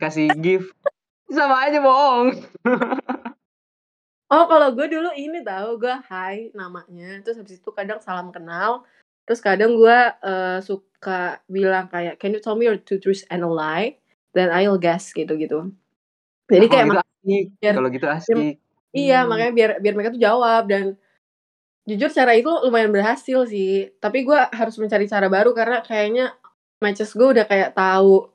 kasih 0.00 0.30
gift 0.38 0.72
sama 1.28 1.56
aja 1.68 1.78
bohong 1.80 2.28
Oh, 4.28 4.44
kalau 4.44 4.76
gue 4.76 4.92
dulu 4.92 5.08
ini 5.16 5.40
tahu 5.40 5.80
gue 5.80 5.94
hai 6.12 6.52
namanya. 6.52 7.24
Terus 7.24 7.40
habis 7.40 7.64
itu 7.64 7.70
kadang 7.72 7.96
salam 8.04 8.28
kenal. 8.28 8.84
Terus 9.24 9.40
kadang 9.40 9.72
gue 9.72 9.98
eh, 10.20 10.60
suka 10.60 11.40
bilang 11.48 11.88
kayak 11.88 12.20
can 12.20 12.36
you 12.36 12.40
tell 12.44 12.52
me 12.52 12.68
your 12.68 12.76
two 12.76 13.00
truths 13.00 13.24
and 13.32 13.40
a 13.40 13.48
lie? 13.48 13.96
Then 14.36 14.52
I'll 14.52 14.76
guess 14.76 15.16
gitu-gitu. 15.16 15.72
Jadi 16.52 16.66
Nah, 16.68 16.72
kayak 16.76 16.86
kalau 16.92 17.00
gitu 17.00 17.08
asik 17.24 17.44
biar- 17.56 17.76
kalau 17.76 17.88
gitu 17.88 18.06
asik 18.08 18.54
iya 18.92 19.18
Hmm. 19.24 19.28
makanya 19.32 19.52
biar 19.56 19.70
biar 19.80 19.94
mereka 19.96 20.12
tuh 20.12 20.22
jawab 20.22 20.62
dan 20.68 20.84
Jujur 21.88 22.12
cara 22.12 22.36
itu 22.36 22.52
lumayan 22.68 22.92
berhasil 22.92 23.48
sih, 23.48 23.88
tapi 23.96 24.20
gue 24.20 24.36
harus 24.36 24.76
mencari 24.76 25.08
cara 25.08 25.24
baru 25.32 25.56
karena 25.56 25.80
kayaknya 25.80 26.36
matches 26.84 27.16
gue 27.16 27.24
udah 27.32 27.48
kayak 27.48 27.72
tahu 27.72 28.28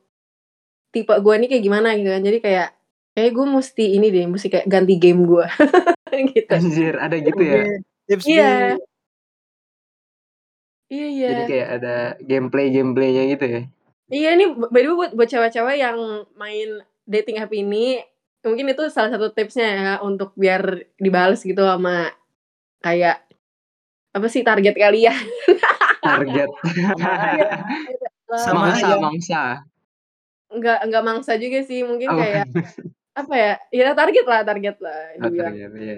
tipe 0.90 1.14
gue 1.14 1.34
nih 1.38 1.48
kayak 1.54 1.64
gimana 1.66 1.94
gitu 1.94 2.10
kan. 2.10 2.22
Jadi 2.26 2.38
kayak 2.42 2.70
kayak 3.14 3.32
gue 3.32 3.46
mesti 3.46 3.86
ini 3.98 4.08
deh, 4.10 4.26
mesti 4.26 4.48
kayak 4.50 4.66
ganti 4.66 4.98
game 4.98 5.26
gue 5.26 5.46
gitu. 6.34 6.50
Anjir, 6.50 6.94
ada 6.98 7.16
gitu 7.18 7.42
ya. 7.42 7.62
Tips 8.10 8.26
Iya. 8.26 8.50
di 8.78 8.84
Iya 10.94 11.08
iya. 11.10 11.28
Jadi 11.34 11.44
kayak 11.50 11.70
ada 11.82 11.96
gameplay-gameplaynya 12.22 13.24
gitu 13.34 13.46
ya. 13.50 13.62
Iya 14.14 14.30
by 14.70 14.80
the 14.84 14.90
way 14.94 14.98
buat, 15.00 15.12
buat 15.18 15.30
cewek-cewek 15.30 15.82
yang 15.82 15.98
main 16.38 16.86
dating 17.10 17.42
app 17.42 17.50
ini 17.50 17.98
mungkin 18.44 18.70
itu 18.70 18.84
salah 18.92 19.10
satu 19.10 19.32
tipsnya 19.32 19.68
ya 19.72 19.94
untuk 20.04 20.36
biar 20.36 20.84
dibales 21.00 21.42
gitu 21.42 21.64
sama 21.64 22.12
kayak 22.84 23.24
apa 24.14 24.28
sih 24.30 24.44
target 24.44 24.76
kalian 24.76 25.16
Target. 26.04 26.50
Sama 28.28 28.70
mangsa, 28.70 29.00
mangsa. 29.00 29.42
nggak 30.54 30.80
nggak 30.92 31.04
mangsa 31.08 31.34
juga 31.40 31.64
sih 31.66 31.82
mungkin 31.88 32.12
Oh, 32.14 32.20
kayak 32.20 32.46
apa 33.14 33.34
ya 33.38 33.54
ya 33.70 33.94
target 33.94 34.26
lah 34.26 34.42
target 34.42 34.76
lah 34.82 35.02
dibilang. 35.22 35.54
target, 35.54 35.70
iya. 35.78 35.96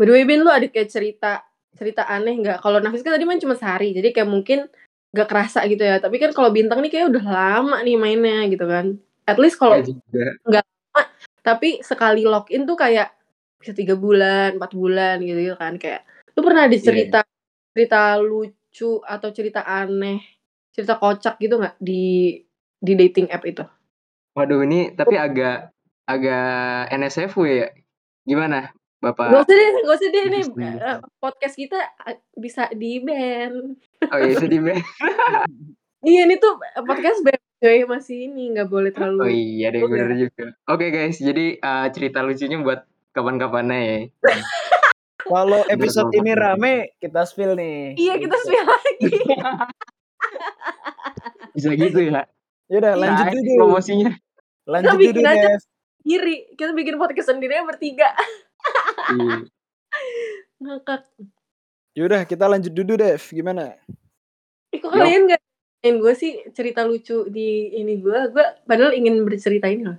by 0.00 0.04
the 0.08 0.12
way 0.16 0.24
Bin 0.24 0.40
lu 0.40 0.48
ada 0.48 0.64
kayak 0.64 0.88
cerita 0.88 1.44
cerita 1.76 2.08
aneh 2.08 2.34
nggak 2.40 2.64
kalau 2.64 2.80
Nafis 2.80 3.04
kan 3.04 3.12
tadi 3.14 3.28
main 3.28 3.38
cuma 3.38 3.54
sehari 3.54 3.92
jadi 3.92 4.10
kayak 4.10 4.28
mungkin 4.28 4.66
nggak 5.12 5.28
kerasa 5.28 5.66
gitu 5.68 5.82
ya 5.84 6.00
tapi 6.00 6.16
kan 6.16 6.32
kalau 6.32 6.48
bintang 6.48 6.80
nih 6.80 6.90
kayak 6.90 7.12
udah 7.12 7.24
lama 7.28 7.76
nih 7.84 7.98
mainnya 8.00 8.46
gitu 8.48 8.64
kan 8.64 8.96
at 9.28 9.36
least 9.36 9.60
kalau 9.60 9.78
Iya 9.78 9.86
juga. 9.90 10.60
tapi 11.40 11.80
sekali 11.84 12.24
login 12.24 12.64
tuh 12.64 12.76
kayak 12.76 13.12
bisa 13.60 13.76
tiga 13.76 13.92
bulan 13.96 14.56
empat 14.56 14.72
bulan 14.72 15.20
gitu, 15.20 15.36
gitu 15.52 15.56
kan 15.60 15.76
kayak 15.76 16.08
lu 16.36 16.40
pernah 16.40 16.64
ada 16.64 16.76
Iya. 16.76 16.84
cerita 16.84 17.20
cerita 17.76 18.00
lucu 18.18 18.92
atau 19.04 19.28
cerita 19.30 19.60
aneh 19.66 20.24
cerita 20.72 20.96
kocak 20.96 21.36
gitu 21.36 21.60
nggak 21.60 21.76
di 21.76 22.38
di 22.80 22.92
dating 22.96 23.28
app 23.28 23.44
itu 23.44 23.62
Waduh 24.30 24.62
ini 24.62 24.94
tapi 24.94 25.14
agak 25.14 25.70
agak 26.06 26.90
NSFW 26.90 27.44
ya. 27.46 27.68
Gimana 28.22 28.70
Gak 29.00 29.16
Bapak? 29.16 29.32
usah 29.32 29.44
deh, 29.48 29.70
gak 29.80 29.96
usah 29.96 30.08
deh 30.12 30.24
Bisnis. 30.28 30.76
eh, 30.76 30.98
podcast 31.16 31.56
kita 31.56 31.78
eh, 32.04 32.20
bisa 32.36 32.68
di 32.70 33.00
ban. 33.00 33.52
Oh 34.06 34.18
iya 34.20 34.34
sedih 34.36 34.60
banget. 34.60 34.84
Iya 36.00 36.24
ini 36.24 36.40
tuh 36.40 36.56
podcast 36.80 37.20
ban 37.20 37.36
coy 37.60 37.84
masih 37.84 38.24
ini 38.24 38.56
nggak 38.56 38.72
boleh 38.72 38.88
terlalu. 38.88 39.20
Oh 39.20 39.28
iya 39.28 39.68
deh 39.68 39.84
bener 39.84 40.16
juga. 40.16 40.56
Oke 40.64 40.88
guys, 40.88 41.20
jadi 41.20 41.56
eh, 41.56 41.86
cerita 41.92 42.24
lucunya 42.24 42.56
buat 42.56 42.88
kapan-kapannya 43.12 43.78
ya. 43.80 43.98
Kalau 45.30 45.62
episode 45.64 46.10
ini 46.10 46.32
rame, 46.32 46.96
kita 46.96 47.28
spill 47.28 47.52
nih. 47.52 48.00
Iya 48.00 48.16
kita 48.16 48.36
spill 48.36 48.64
lagi. 48.64 49.12
Bisa 51.54 51.68
gitu 51.76 51.98
ya. 52.00 52.24
Yaudah 52.70 52.94
lanjut 52.94 53.24
Nah, 53.26 53.34
dulu. 53.34 53.52
promosinya. 53.58 54.10
Lanjut 54.64 54.88
Kita 54.88 55.00
bikin 55.00 55.16
dulu, 55.16 55.28
aja. 55.28 55.48
Dev. 55.50 55.62
Kiri 56.00 56.36
kita 56.54 56.70
bikin 56.72 56.96
podcast 56.96 57.28
sendiri 57.28 57.54
bertiga. 57.62 58.08
Iya. 59.10 59.36
Ngakak. 60.60 61.02
Yaudah 61.92 62.22
kita 62.22 62.44
lanjut 62.46 62.70
dulu, 62.70 62.94
Dev. 62.94 63.18
Gimana? 63.20 63.74
Ih, 64.70 64.78
kok 64.78 64.88
Yo. 64.88 64.96
kalian 64.96 65.22
gak 65.28 65.42
Yang 65.80 65.96
gue 65.98 66.14
sih 66.14 66.32
cerita 66.50 66.84
lucu 66.84 67.24
di 67.26 67.72
ini 67.72 67.96
gue, 67.96 68.18
gue 68.28 68.46
padahal 68.62 68.92
ingin 68.92 69.24
bercerita 69.24 69.64
ini 69.64 69.88
loh. 69.88 69.96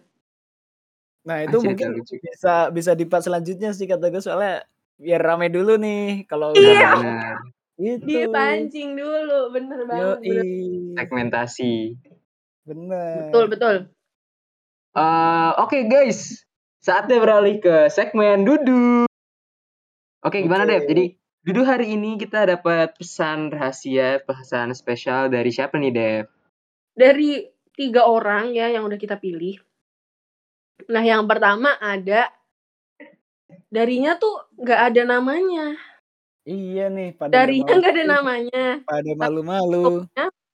Nah 1.23 1.35
Ah, 1.35 1.39
itu 1.41 1.57
cerita 1.57 1.65
mungkin 1.67 1.87
lucu. 1.97 2.13
bisa 2.17 2.69
bisa 2.69 2.91
di 2.93 3.03
part 3.03 3.21
selanjutnya 3.21 3.69
sih 3.71 3.85
kata 3.85 4.07
gue 4.07 4.21
soalnya 4.21 4.61
biar 4.95 5.17
rame 5.19 5.49
dulu 5.49 5.75
nih 5.75 6.23
kalau 6.25 6.53
Iya. 6.53 6.61
udah 6.61 6.93
Benar. 6.95 7.37
gitu. 7.75 8.05
Dipancing 8.05 8.89
dulu, 8.93 9.39
bener 9.49 9.79
banget. 9.83 10.17
Yoi. 10.21 10.93
Segmentasi. 10.93 11.73
Bener. 12.65 13.29
Betul 13.29 13.45
betul. 13.49 13.75
Eh, 14.91 15.51
Oke 15.57 15.87
guys, 15.87 16.43
saatnya 16.83 17.17
beralih 17.17 17.57
ke 17.57 17.89
segmen 17.89 18.43
Dudu. 18.45 19.07
Oke, 20.21 20.45
gimana 20.45 20.67
Oke. 20.67 20.71
Dev? 20.77 20.83
Jadi 20.85 21.05
Dudu 21.41 21.65
hari 21.65 21.97
ini 21.97 22.21
kita 22.21 22.45
dapat 22.45 22.93
pesan 23.01 23.49
rahasia, 23.49 24.21
pesan 24.21 24.77
spesial 24.77 25.33
dari 25.33 25.49
siapa 25.49 25.81
nih 25.81 25.89
Dev? 25.89 26.25
Dari 26.93 27.41
tiga 27.73 28.05
orang 28.05 28.53
ya 28.53 28.69
yang 28.69 28.85
udah 28.85 28.99
kita 29.01 29.17
pilih. 29.17 29.57
Nah 30.85 31.01
yang 31.01 31.25
pertama 31.25 31.73
ada 31.81 32.29
darinya 33.73 34.21
tuh 34.21 34.53
nggak 34.53 34.81
ada 34.93 35.01
namanya. 35.17 35.73
Iya 36.45 36.93
nih 36.93 37.17
pada 37.17 37.33
Darinya 37.33 37.73
nggak 37.73 37.93
ada 37.95 38.05
namanya. 38.05 38.65
pada 38.85 39.11
malu-malu. 39.17 40.05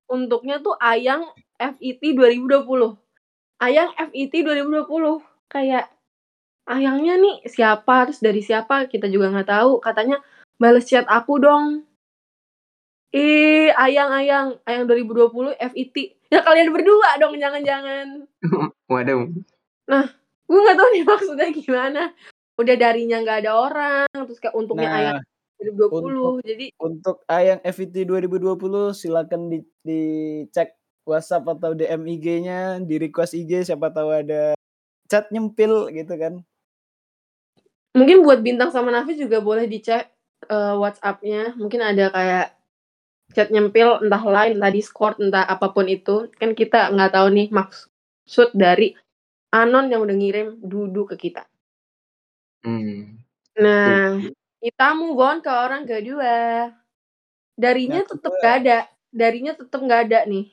Untuknya 0.08 0.64
tuh 0.64 0.76
Ayang 0.80 1.28
FIT 1.58 2.02
2020. 2.14 2.98
Ayang 3.58 3.90
FIT 3.98 4.34
2020 4.46 5.22
kayak 5.50 5.90
Ayangnya 6.68 7.16
nih 7.16 7.48
siapa 7.48 8.04
terus 8.12 8.20
dari 8.20 8.44
siapa 8.44 8.92
kita 8.92 9.08
juga 9.08 9.32
nggak 9.32 9.48
tahu. 9.48 9.80
Katanya 9.80 10.20
bales 10.60 10.84
chat 10.84 11.08
aku 11.08 11.40
dong. 11.40 11.88
Ih, 13.16 13.72
Ayang 13.72 14.12
Ayang 14.12 14.48
Ayang 14.68 14.84
2020 14.86 15.56
FIT. 15.56 15.96
Ya 16.28 16.44
kalian 16.44 16.76
berdua 16.76 17.16
dong 17.24 17.40
jangan-jangan. 17.40 18.28
Waduh. 18.92 19.32
Gue 20.44 20.60
nggak 20.60 20.76
tahu 20.76 20.90
nih 20.92 21.04
maksudnya 21.08 21.50
gimana. 21.56 22.02
Udah 22.60 22.76
darinya 22.76 23.24
nggak 23.24 23.48
ada 23.48 23.52
orang 23.56 24.08
terus 24.12 24.44
kayak 24.44 24.60
untungnya 24.60 24.92
Nah, 24.92 25.00
Ayang 25.00 25.20
2020. 25.64 26.44
Jadi 26.44 26.66
untuk 26.84 27.24
Ayang 27.32 27.64
FVT 27.64 28.04
2020 28.04 28.92
silakan 28.92 29.42
di 29.48 29.64
dicek 29.88 30.76
WhatsApp 31.08 31.48
atau 31.48 31.72
DM 31.72 32.04
IG-nya, 32.20 32.84
di 32.84 32.96
request 33.00 33.34
IG 33.34 33.72
siapa 33.72 33.88
tahu 33.90 34.12
ada 34.12 34.54
chat 35.08 35.32
nyempil 35.32 35.90
gitu 35.96 36.14
kan. 36.20 36.44
mungkin 37.98 38.22
buat 38.22 38.46
bintang 38.46 38.70
sama 38.70 38.94
Nafis 38.94 39.18
juga 39.18 39.42
boleh 39.42 39.66
dicek 39.66 40.06
eh, 40.46 40.76
WhatsApp-nya. 40.78 41.58
Mungkin 41.58 41.82
ada 41.82 42.14
kayak 42.14 42.48
chat 43.34 43.50
nyempil 43.50 44.06
entah 44.06 44.24
line, 44.24 44.60
entah 44.60 44.72
Discord, 44.72 45.18
entah 45.18 45.44
apa 45.44 45.74
pun 45.74 45.90
itu. 45.90 46.30
Kan 46.38 46.54
kita 46.54 46.94
nggak 46.94 47.18
tahu 47.18 47.28
nih 47.34 47.48
maksud 47.50 48.54
dari 48.54 48.94
anon 49.52 49.90
yang 49.90 50.04
udah 50.04 50.16
ngirim 50.16 50.48
dudu 50.62 51.10
ke 51.10 51.16
kita. 51.18 51.48
Hmm. 52.62 53.18
Nah, 53.58 54.22
kita 54.62 54.88
move 54.94 55.18
on 55.18 55.40
ke 55.42 55.50
orang 55.50 55.84
kedua. 55.88 56.70
Darinya 57.58 58.06
Yang 58.06 58.10
tetap 58.14 58.32
nggak 58.38 58.56
ada. 58.64 58.78
Darinya 59.10 59.54
tetap 59.58 59.80
nggak 59.82 60.02
ada 60.10 60.20
nih. 60.30 60.46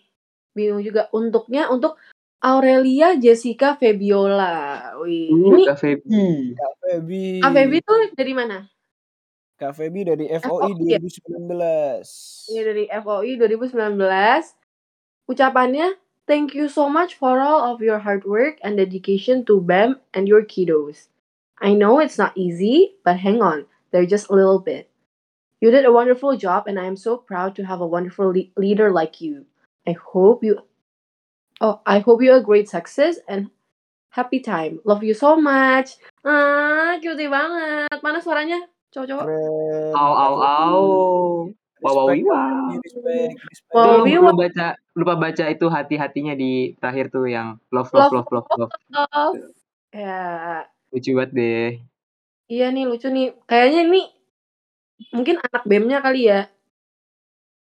Bingung 0.54 0.80
juga. 0.80 1.10
Untuknya 1.10 1.68
untuk 1.68 1.98
Aurelia 2.44 3.16
Jessica 3.18 3.74
Febiola. 3.74 4.94
Wih, 5.00 5.32
ini 5.32 5.64
Kak 5.66 5.80
Feby. 5.80 6.54
Kak 6.54 6.72
Febi. 6.80 7.26
Kak 7.40 7.52
Febi 7.52 7.76
tuh 7.80 8.00
dari 8.14 8.32
mana? 8.36 8.58
Kak 9.54 9.72
Febi 9.78 10.00
dari 10.04 10.26
FOI 10.28 10.76
FOI 10.76 10.92
ya? 10.92 10.98
2019. 11.00 12.52
Ini 12.52 12.60
dari 12.60 12.84
FOI 12.90 13.30
2019. 13.40 15.30
Ucapannya, 15.30 15.96
thank 16.28 16.52
you 16.52 16.68
so 16.68 16.84
much 16.90 17.16
for 17.16 17.40
all 17.40 17.64
of 17.72 17.80
your 17.80 18.04
hard 18.04 18.28
work 18.28 18.60
and 18.60 18.76
dedication 18.76 19.40
to 19.48 19.56
BEM 19.64 19.96
and 20.12 20.28
your 20.28 20.44
kiddos. 20.44 21.08
I 21.64 21.72
know 21.72 21.96
it's 21.96 22.20
not 22.20 22.36
easy, 22.36 23.00
but 23.06 23.16
hang 23.24 23.40
on, 23.40 23.64
they're 23.88 24.04
just 24.04 24.28
a 24.28 24.36
little 24.36 24.60
bit. 24.60 24.90
You 25.64 25.72
did 25.72 25.88
a 25.88 25.96
wonderful 25.96 26.36
job, 26.36 26.68
and 26.68 26.76
I 26.76 26.84
am 26.84 27.00
so 27.00 27.16
proud 27.16 27.56
to 27.56 27.64
have 27.64 27.80
a 27.80 27.88
wonderful 27.88 28.36
le- 28.36 28.52
leader 28.60 28.92
like 28.92 29.24
you. 29.24 29.48
I 29.84 29.92
hope 29.92 30.40
you, 30.40 30.64
oh, 31.60 31.80
I 31.84 32.00
hope 32.00 32.24
you 32.24 32.32
a 32.32 32.40
great 32.40 32.68
success 32.68 33.20
and 33.28 33.52
happy 34.08 34.40
time. 34.40 34.80
Love 34.88 35.04
you 35.04 35.12
so 35.12 35.36
much. 35.36 36.00
Ah, 36.24 36.96
cutie 37.02 37.28
banget. 37.28 38.00
Mana 38.00 38.24
suaranya? 38.24 38.64
Cowok-cowok. 38.94 39.26
Au 39.92 40.12
au 40.14 40.34
au. 40.40 40.82
Wow 41.84 41.92
wow 41.92 42.06
wow. 42.08 42.80
Wow, 43.76 44.06
wow. 44.06 44.08
lupa 44.08 44.32
baca 44.32 44.66
lupa 44.96 45.14
baca 45.20 45.44
itu 45.52 45.66
hati-hatinya 45.68 46.32
di 46.32 46.72
terakhir 46.80 47.12
tuh 47.12 47.28
yang 47.28 47.60
love 47.68 47.92
love 47.92 48.08
love 48.08 48.30
love 48.32 48.48
love. 48.56 48.72
Love. 48.88 49.36
Ya, 49.92 50.64
Lucu 50.94 51.10
banget 51.12 51.30
deh. 51.34 51.70
Iya 52.48 52.70
nih 52.72 52.84
lucu 52.88 53.10
nih. 53.10 53.34
Kayaknya 53.44 53.80
ini 53.90 54.02
mungkin 55.10 55.36
anak 55.42 55.62
BEM-nya 55.66 55.98
kali 56.00 56.30
ya. 56.30 56.46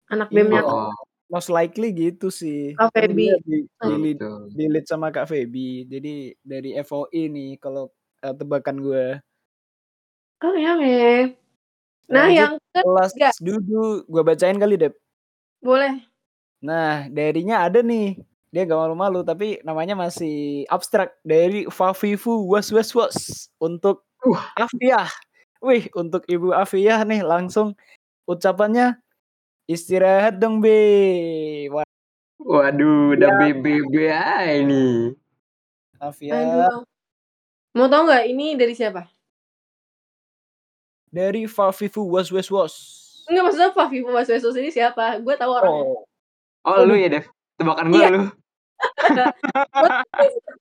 Anak 0.08 0.30
BEM-nya. 0.30 0.62
Iya. 0.62 0.70
Oh, 0.70 0.94
Most 1.28 1.52
likely 1.52 1.92
gitu 1.92 2.32
sih. 2.32 2.72
Kak 2.72 2.88
Febi. 2.96 3.28
dia 3.28 3.36
di, 3.44 3.56
di, 3.68 3.92
lead, 4.00 4.16
betul. 4.16 4.40
di 4.56 4.64
lead 4.72 4.86
sama 4.88 5.12
Kak 5.12 5.28
Febi. 5.28 5.84
Jadi 5.84 6.32
dari 6.40 6.72
FOI 6.80 7.22
nih 7.28 7.50
kalau 7.60 7.92
eh, 8.24 8.32
tebakan 8.32 8.76
gue. 8.80 9.04
Oke 10.40 10.62
oke. 10.64 10.98
Nah 12.08 12.26
Lanjut 12.32 12.38
yang 12.40 12.52
kelas 12.72 13.10
ketiga 13.12 13.30
Dudu. 13.44 14.08
Gue 14.08 14.22
bacain 14.24 14.56
kali, 14.56 14.74
Dep. 14.80 14.94
boleh. 15.60 16.00
Nah, 16.64 17.06
darinya 17.12 17.66
ada 17.66 17.82
nih. 17.84 18.18
Dia 18.54 18.64
gak 18.64 18.80
malu-malu, 18.80 19.20
tapi 19.26 19.60
namanya 19.66 19.94
masih 19.98 20.64
abstrak. 20.72 21.12
Dari 21.26 21.68
Fafifu 21.68 22.48
Was 22.48 22.72
Was 22.72 22.90
Was. 22.96 23.16
Untuk 23.60 24.04
Uh. 24.26 24.40
Afiah. 24.58 25.06
Wih, 25.62 25.86
untuk 25.94 26.26
Ibu 26.26 26.50
Afiyah 26.54 27.02
nih 27.06 27.22
langsung 27.22 27.74
ucapannya 28.26 28.98
istirahat 29.68 30.40
dong, 30.40 30.58
Be. 30.58 31.68
Waduh, 32.40 33.12
udah 33.12 33.30
BBB 33.38 34.08
aja 34.08 34.48
ini. 34.56 35.12
Afiyah 36.00 36.38
Aduh. 36.64 36.82
Mau 37.76 37.86
tau 37.86 38.08
nggak 38.08 38.24
ini 38.26 38.56
dari 38.56 38.72
siapa? 38.72 39.04
dari 41.08 41.48
Fafifu 41.48 42.04
Was 42.04 42.28
Was 42.28 42.48
Was. 42.52 42.74
Enggak 43.24 43.44
maksudnya 43.48 43.72
Fafifu 43.72 44.12
Mas 44.12 44.28
Wesus 44.28 44.52
ini 44.56 44.68
siapa? 44.68 45.16
Gue 45.20 45.36
tahu 45.36 45.52
orangnya. 45.56 45.84
Oh, 45.88 46.04
Oh, 46.68 46.84
lu 46.84 46.96
ya, 46.96 47.08
Dev? 47.08 47.24
Tebakan 47.56 47.88
gue 47.88 47.96
Iya. 47.96 48.08
lu. 48.12 48.22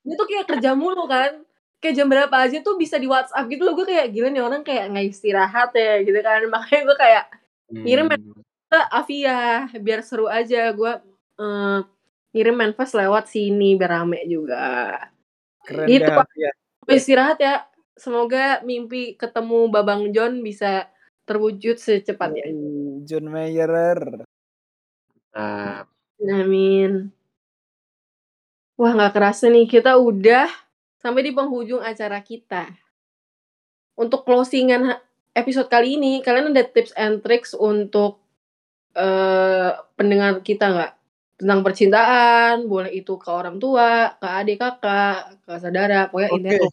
Dia 0.07 0.15
tuh 0.15 0.27
kayak 0.27 0.47
kerja 0.47 0.71
mulu 0.71 1.03
kan. 1.03 1.43
Kayak 1.83 1.95
jam 1.99 2.07
berapa 2.07 2.31
aja 2.31 2.63
tuh 2.63 2.79
bisa 2.79 2.95
di 2.95 3.11
WhatsApp 3.11 3.43
gitu 3.51 3.67
loh. 3.67 3.75
Gue 3.75 3.91
kayak 3.91 4.07
gila 4.15 4.31
nih 4.31 4.39
orang 4.39 4.63
kayak 4.63 4.87
nggak 4.95 5.07
istirahat 5.11 5.75
ya 5.75 5.99
gitu 5.99 6.19
kan. 6.23 6.39
Makanya 6.47 6.81
gue 6.87 6.97
kayak 6.97 7.23
Ngirim 7.67 8.07
Hmm. 8.07 8.46
Ke 8.77 8.85
Avia 8.93 9.65
biar 9.81 10.05
seru 10.05 10.29
aja. 10.29 10.69
Gue 10.77 10.93
eh, 11.41 11.79
ngirim 12.37 12.55
manifest 12.55 12.93
lewat 12.93 13.25
sini 13.25 13.73
biar 13.73 14.01
rame 14.01 14.21
juga. 14.29 15.01
keren 15.65 15.89
Gitu. 15.89 16.05
Afiyah. 16.05 16.53
Istirahat 16.87 17.37
ya. 17.41 17.65
Semoga 17.97 18.61
mimpi 18.61 19.17
ketemu 19.17 19.73
Babang 19.73 20.13
John 20.13 20.45
bisa 20.45 20.85
terwujud 21.25 21.81
secepatnya. 21.81 22.45
Uh, 22.53 23.01
John 23.03 23.25
Mayer. 23.27 23.73
Ah, 25.33 25.83
Amin. 26.21 27.09
Wah 28.77 28.93
nggak 28.93 29.17
kerasa 29.17 29.49
nih 29.49 29.65
kita 29.65 29.97
udah 29.97 30.45
sampai 31.01 31.25
di 31.25 31.33
penghujung 31.33 31.81
acara 31.81 32.21
kita. 32.21 32.69
Untuk 33.97 34.29
closingan 34.29 34.93
episode 35.33 35.73
kali 35.73 35.97
ini, 35.97 36.21
kalian 36.21 36.53
ada 36.53 36.61
tips 36.69 36.93
and 36.93 37.25
tricks 37.25 37.57
untuk 37.57 38.21
eh 38.97 39.69
pendengar 39.93 40.41
kita 40.41 40.65
nggak? 40.73 40.91
Tentang 41.37 41.61
percintaan, 41.61 42.65
boleh 42.65 42.89
itu 42.97 43.13
ke 43.21 43.29
orang 43.29 43.61
tua, 43.61 44.17
ke 44.17 44.25
adik 44.25 44.57
kakak, 44.57 45.37
ke 45.45 45.53
saudara, 45.61 46.09
pokoknya 46.09 46.29
intinya 46.33 46.65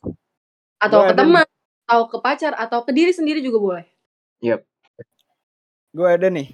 atau 0.81 0.99
Gua 1.05 1.09
ke 1.13 1.15
teman, 1.17 1.47
atau 1.85 2.01
ke 2.09 2.17
pacar, 2.25 2.53
atau 2.57 2.81
ke 2.85 2.91
diri 2.97 3.13
sendiri 3.13 3.45
juga 3.45 3.59
boleh. 3.61 3.85
Gue 5.95 6.09
ada 6.09 6.27
nih. 6.33 6.49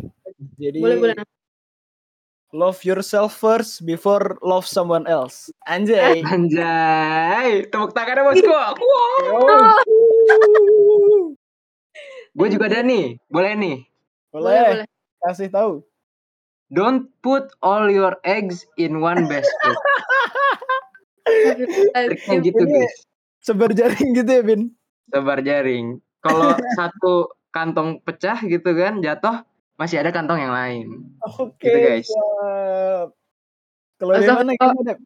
Jadi 0.59 0.79
Boleh 0.83 0.99
boleh. 0.99 1.14
love 2.51 2.83
yourself 2.83 3.31
first 3.39 3.87
before 3.87 4.35
love 4.43 4.66
someone 4.66 5.07
else. 5.07 5.55
Anjay. 5.71 6.21
Anjay, 6.35 7.71
tepuk 7.71 7.95
tangannya 7.95 8.27
bosku. 8.27 8.51
Oh. 8.51 9.71
Gue 12.35 12.49
juga 12.51 12.66
ada 12.71 12.83
nih, 12.83 13.23
boleh 13.31 13.53
nih. 13.55 13.77
Boleh, 14.35 14.62
boleh. 14.66 14.87
Kasih 15.23 15.49
tahu. 15.49 15.73
Don't 16.71 17.11
put 17.18 17.51
all 17.59 17.87
your 17.87 18.14
eggs 18.23 18.62
in 18.77 18.99
one 18.99 19.27
basket. 19.27 19.77
Triknya 21.27 22.37
gitu 22.43 22.62
Ini- 22.62 22.75
guys. 22.77 22.95
Sebar 23.41 23.73
jaring 23.73 24.12
gitu 24.12 24.31
ya, 24.31 24.43
Bin. 24.45 24.62
Sebar 25.09 25.41
jaring. 25.41 25.97
Kalau 26.21 26.53
satu 26.79 27.14
kantong 27.51 28.05
pecah 28.05 28.37
gitu 28.41 28.71
kan, 28.77 29.01
jatuh 29.01 29.43
masih 29.75 29.97
ada 29.99 30.12
kantong 30.12 30.39
yang 30.39 30.53
lain. 30.53 30.87
Oke, 31.41 31.64
Gitu, 31.64 31.79
guys. 31.81 32.09
Kalau 33.97 34.12
Astagfirullah. 34.12 34.45
mana 34.45 34.53
gimana? 34.55 34.81
Dep? 34.87 34.99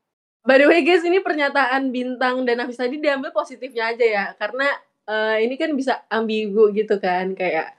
By 0.44 0.56
the 0.60 0.66
way 0.68 0.82
guys, 0.82 1.00
ini 1.00 1.18
pernyataan 1.18 1.88
Bintang 1.88 2.44
dan 2.44 2.60
Hafiz 2.60 2.76
tadi 2.76 2.98
diambil 2.98 3.30
positifnya 3.30 3.94
aja 3.94 4.04
ya. 4.04 4.24
Karena 4.36 4.66
eh, 5.06 5.46
ini 5.46 5.54
kan 5.56 5.70
bisa 5.72 6.02
ambigu 6.10 6.74
gitu 6.74 6.98
kan. 6.98 7.32
Kayak 7.32 7.72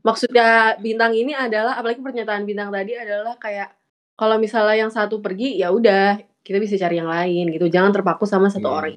maksudnya 0.00 0.76
Bintang 0.78 1.12
ini 1.12 1.32
adalah, 1.32 1.76
apalagi 1.76 2.00
pernyataan 2.00 2.44
Bintang 2.44 2.70
tadi 2.70 2.96
adalah 2.96 3.36
kayak 3.36 3.72
kalau 4.14 4.36
misalnya 4.36 4.76
yang 4.76 4.92
satu 4.92 5.18
pergi, 5.18 5.56
ya 5.56 5.72
udah 5.72 6.20
kita 6.40 6.60
bisa 6.60 6.76
cari 6.76 7.00
yang 7.00 7.08
lain 7.08 7.52
gitu. 7.52 7.68
Jangan 7.68 7.92
terpaku 7.92 8.24
sama 8.24 8.48
satu 8.48 8.68
Iya. 8.68 8.76
orang. 8.76 8.94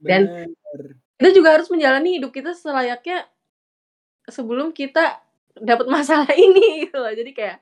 Dan- 0.00 0.28
Bener. 0.28 0.96
Kita 1.20 1.30
juga 1.36 1.48
harus 1.52 1.68
menjalani 1.68 2.16
hidup 2.16 2.32
kita 2.32 2.56
selayaknya 2.56 3.28
sebelum 4.24 4.72
kita 4.72 5.20
dapat 5.52 5.84
masalah 5.84 6.28
ini 6.36 6.88
gitu 6.88 6.96
loh. 6.96 7.12
Jadi 7.12 7.32
kayak 7.32 7.60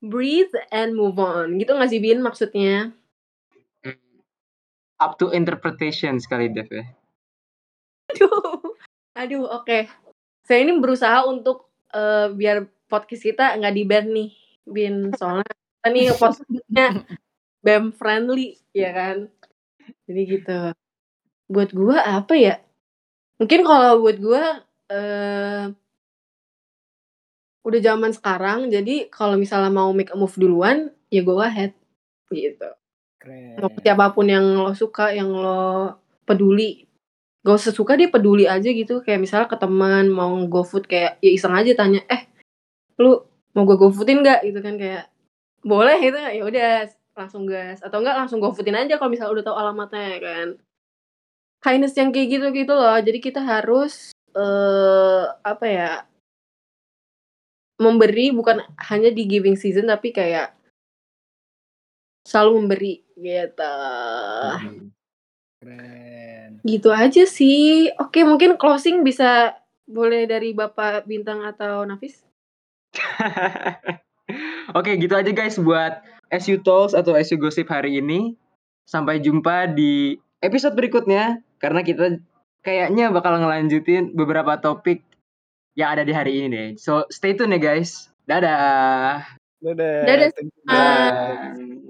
breathe 0.00 0.52
and 0.68 0.92
move 0.92 1.16
on. 1.16 1.56
Gitu 1.56 1.72
nggak 1.72 1.88
sih 1.88 2.00
Bin 2.00 2.20
maksudnya? 2.20 2.92
Up 5.00 5.16
to 5.16 5.32
interpretation 5.32 6.20
sekali 6.20 6.52
Dev 6.52 6.68
ya. 6.68 6.84
Aduh, 8.12 8.60
aduh, 9.16 9.44
oke. 9.50 9.88
Saya 10.42 10.66
ini 10.66 10.72
berusaha 10.82 11.22
untuk 11.26 11.70
eh, 11.94 12.28
biar 12.34 12.66
podcast 12.90 13.22
kita 13.22 13.54
nggak 13.58 13.74
di 13.74 13.82
ban 13.86 14.06
nih, 14.10 14.30
Bin. 14.66 15.14
Soalnya 15.14 15.46
kita 15.46 15.88
nih 15.94 16.06
podcastnya 16.18 16.86
BEM 17.62 17.84
friendly, 17.94 18.58
ya 18.74 18.90
kan? 18.90 19.16
Jadi 20.10 20.20
gitu. 20.38 20.60
Buat 21.46 21.70
gua 21.74 21.98
apa 22.02 22.34
ya? 22.34 22.58
Mungkin 23.38 23.60
kalau 23.66 24.02
buat 24.02 24.18
gua 24.18 24.42
eh 24.92 25.64
udah 27.62 27.80
zaman 27.80 28.10
sekarang, 28.10 28.74
jadi 28.74 29.06
kalau 29.06 29.38
misalnya 29.38 29.70
mau 29.70 29.94
make 29.94 30.10
a 30.10 30.18
move 30.18 30.34
duluan, 30.34 30.90
ya 31.14 31.22
go 31.22 31.38
ahead, 31.38 31.70
gitu 32.34 32.66
Keren. 33.22 33.54
siapa 33.86 34.10
pun 34.10 34.26
yang 34.26 34.42
lo 34.58 34.74
suka 34.74 35.14
yang 35.14 35.30
lo 35.30 35.94
peduli 36.26 36.82
gak 37.42 37.58
usah 37.58 37.74
suka 37.74 37.98
dia 37.98 38.08
peduli 38.10 38.46
aja 38.46 38.70
gitu. 38.70 39.02
Kayak 39.02 39.20
misalnya 39.22 39.48
ke 39.50 39.58
teman 39.58 40.06
mau 40.10 40.32
go 40.46 40.62
food 40.62 40.86
kayak 40.86 41.18
ya 41.18 41.30
iseng 41.34 41.54
aja 41.54 41.74
tanya 41.74 42.00
eh 42.06 42.26
lu 43.02 43.18
mau 43.52 43.66
gue 43.68 43.76
go 43.76 43.90
foodin 43.90 44.22
nggak? 44.22 44.46
Gitu 44.46 44.60
kan 44.62 44.74
kayak 44.78 45.10
boleh 45.66 45.98
gitu. 45.98 46.18
Ya 46.18 46.42
udah 46.46 46.70
langsung 47.18 47.44
gas. 47.44 47.82
Atau 47.82 48.00
enggak 48.00 48.16
langsung 48.18 48.38
go 48.38 48.54
foodin 48.54 48.78
aja 48.78 48.96
kalau 48.96 49.10
misalnya 49.12 49.34
udah 49.34 49.44
tahu 49.44 49.56
alamatnya 49.58 50.02
ya 50.16 50.18
kan. 50.22 50.48
Kindness 51.62 51.94
yang 51.98 52.10
kayak 52.14 52.28
gitu 52.30 52.46
gitu 52.54 52.72
loh. 52.74 52.98
Jadi 52.98 53.18
kita 53.18 53.40
harus 53.42 54.14
eh 54.32 55.24
apa 55.44 55.66
ya 55.68 55.90
memberi 57.82 58.30
bukan 58.30 58.62
hanya 58.88 59.10
di 59.10 59.26
giving 59.26 59.58
season 59.58 59.90
tapi 59.90 60.14
kayak 60.14 60.54
selalu 62.22 62.50
memberi 62.62 62.94
gitu. 63.18 63.74
Hmm. 64.62 64.94
Keren. 65.58 66.01
Gitu 66.62 66.88
aja 66.94 67.26
sih. 67.26 67.90
Oke, 67.98 68.22
mungkin 68.22 68.54
closing 68.54 69.02
bisa 69.02 69.58
boleh 69.86 70.30
dari 70.30 70.54
Bapak 70.54 71.04
Bintang 71.10 71.42
atau 71.42 71.82
Nafis? 71.82 72.22
Oke, 74.78 74.94
gitu 74.96 75.14
aja 75.18 75.30
guys 75.34 75.58
buat 75.58 76.00
SU 76.30 76.62
Talks 76.62 76.94
atau 76.94 77.18
SU 77.18 77.36
Gossip 77.36 77.66
hari 77.68 77.98
ini. 77.98 78.38
Sampai 78.86 79.22
jumpa 79.22 79.70
di 79.74 80.18
episode 80.42 80.74
berikutnya 80.74 81.42
karena 81.58 81.82
kita 81.86 82.18
kayaknya 82.62 83.10
bakal 83.10 83.38
ngelanjutin 83.38 84.14
beberapa 84.14 84.58
topik 84.58 85.02
yang 85.74 85.98
ada 85.98 86.02
di 86.06 86.12
hari 86.14 86.42
ini 86.42 86.46
deh. 86.50 86.68
So, 86.78 87.06
stay 87.10 87.34
tune 87.34 87.58
ya 87.58 87.60
guys. 87.62 88.10
Dadah. 88.26 89.26
Dadah. 89.62 89.98
Dadah. 90.06 90.30
Thank 91.54 91.81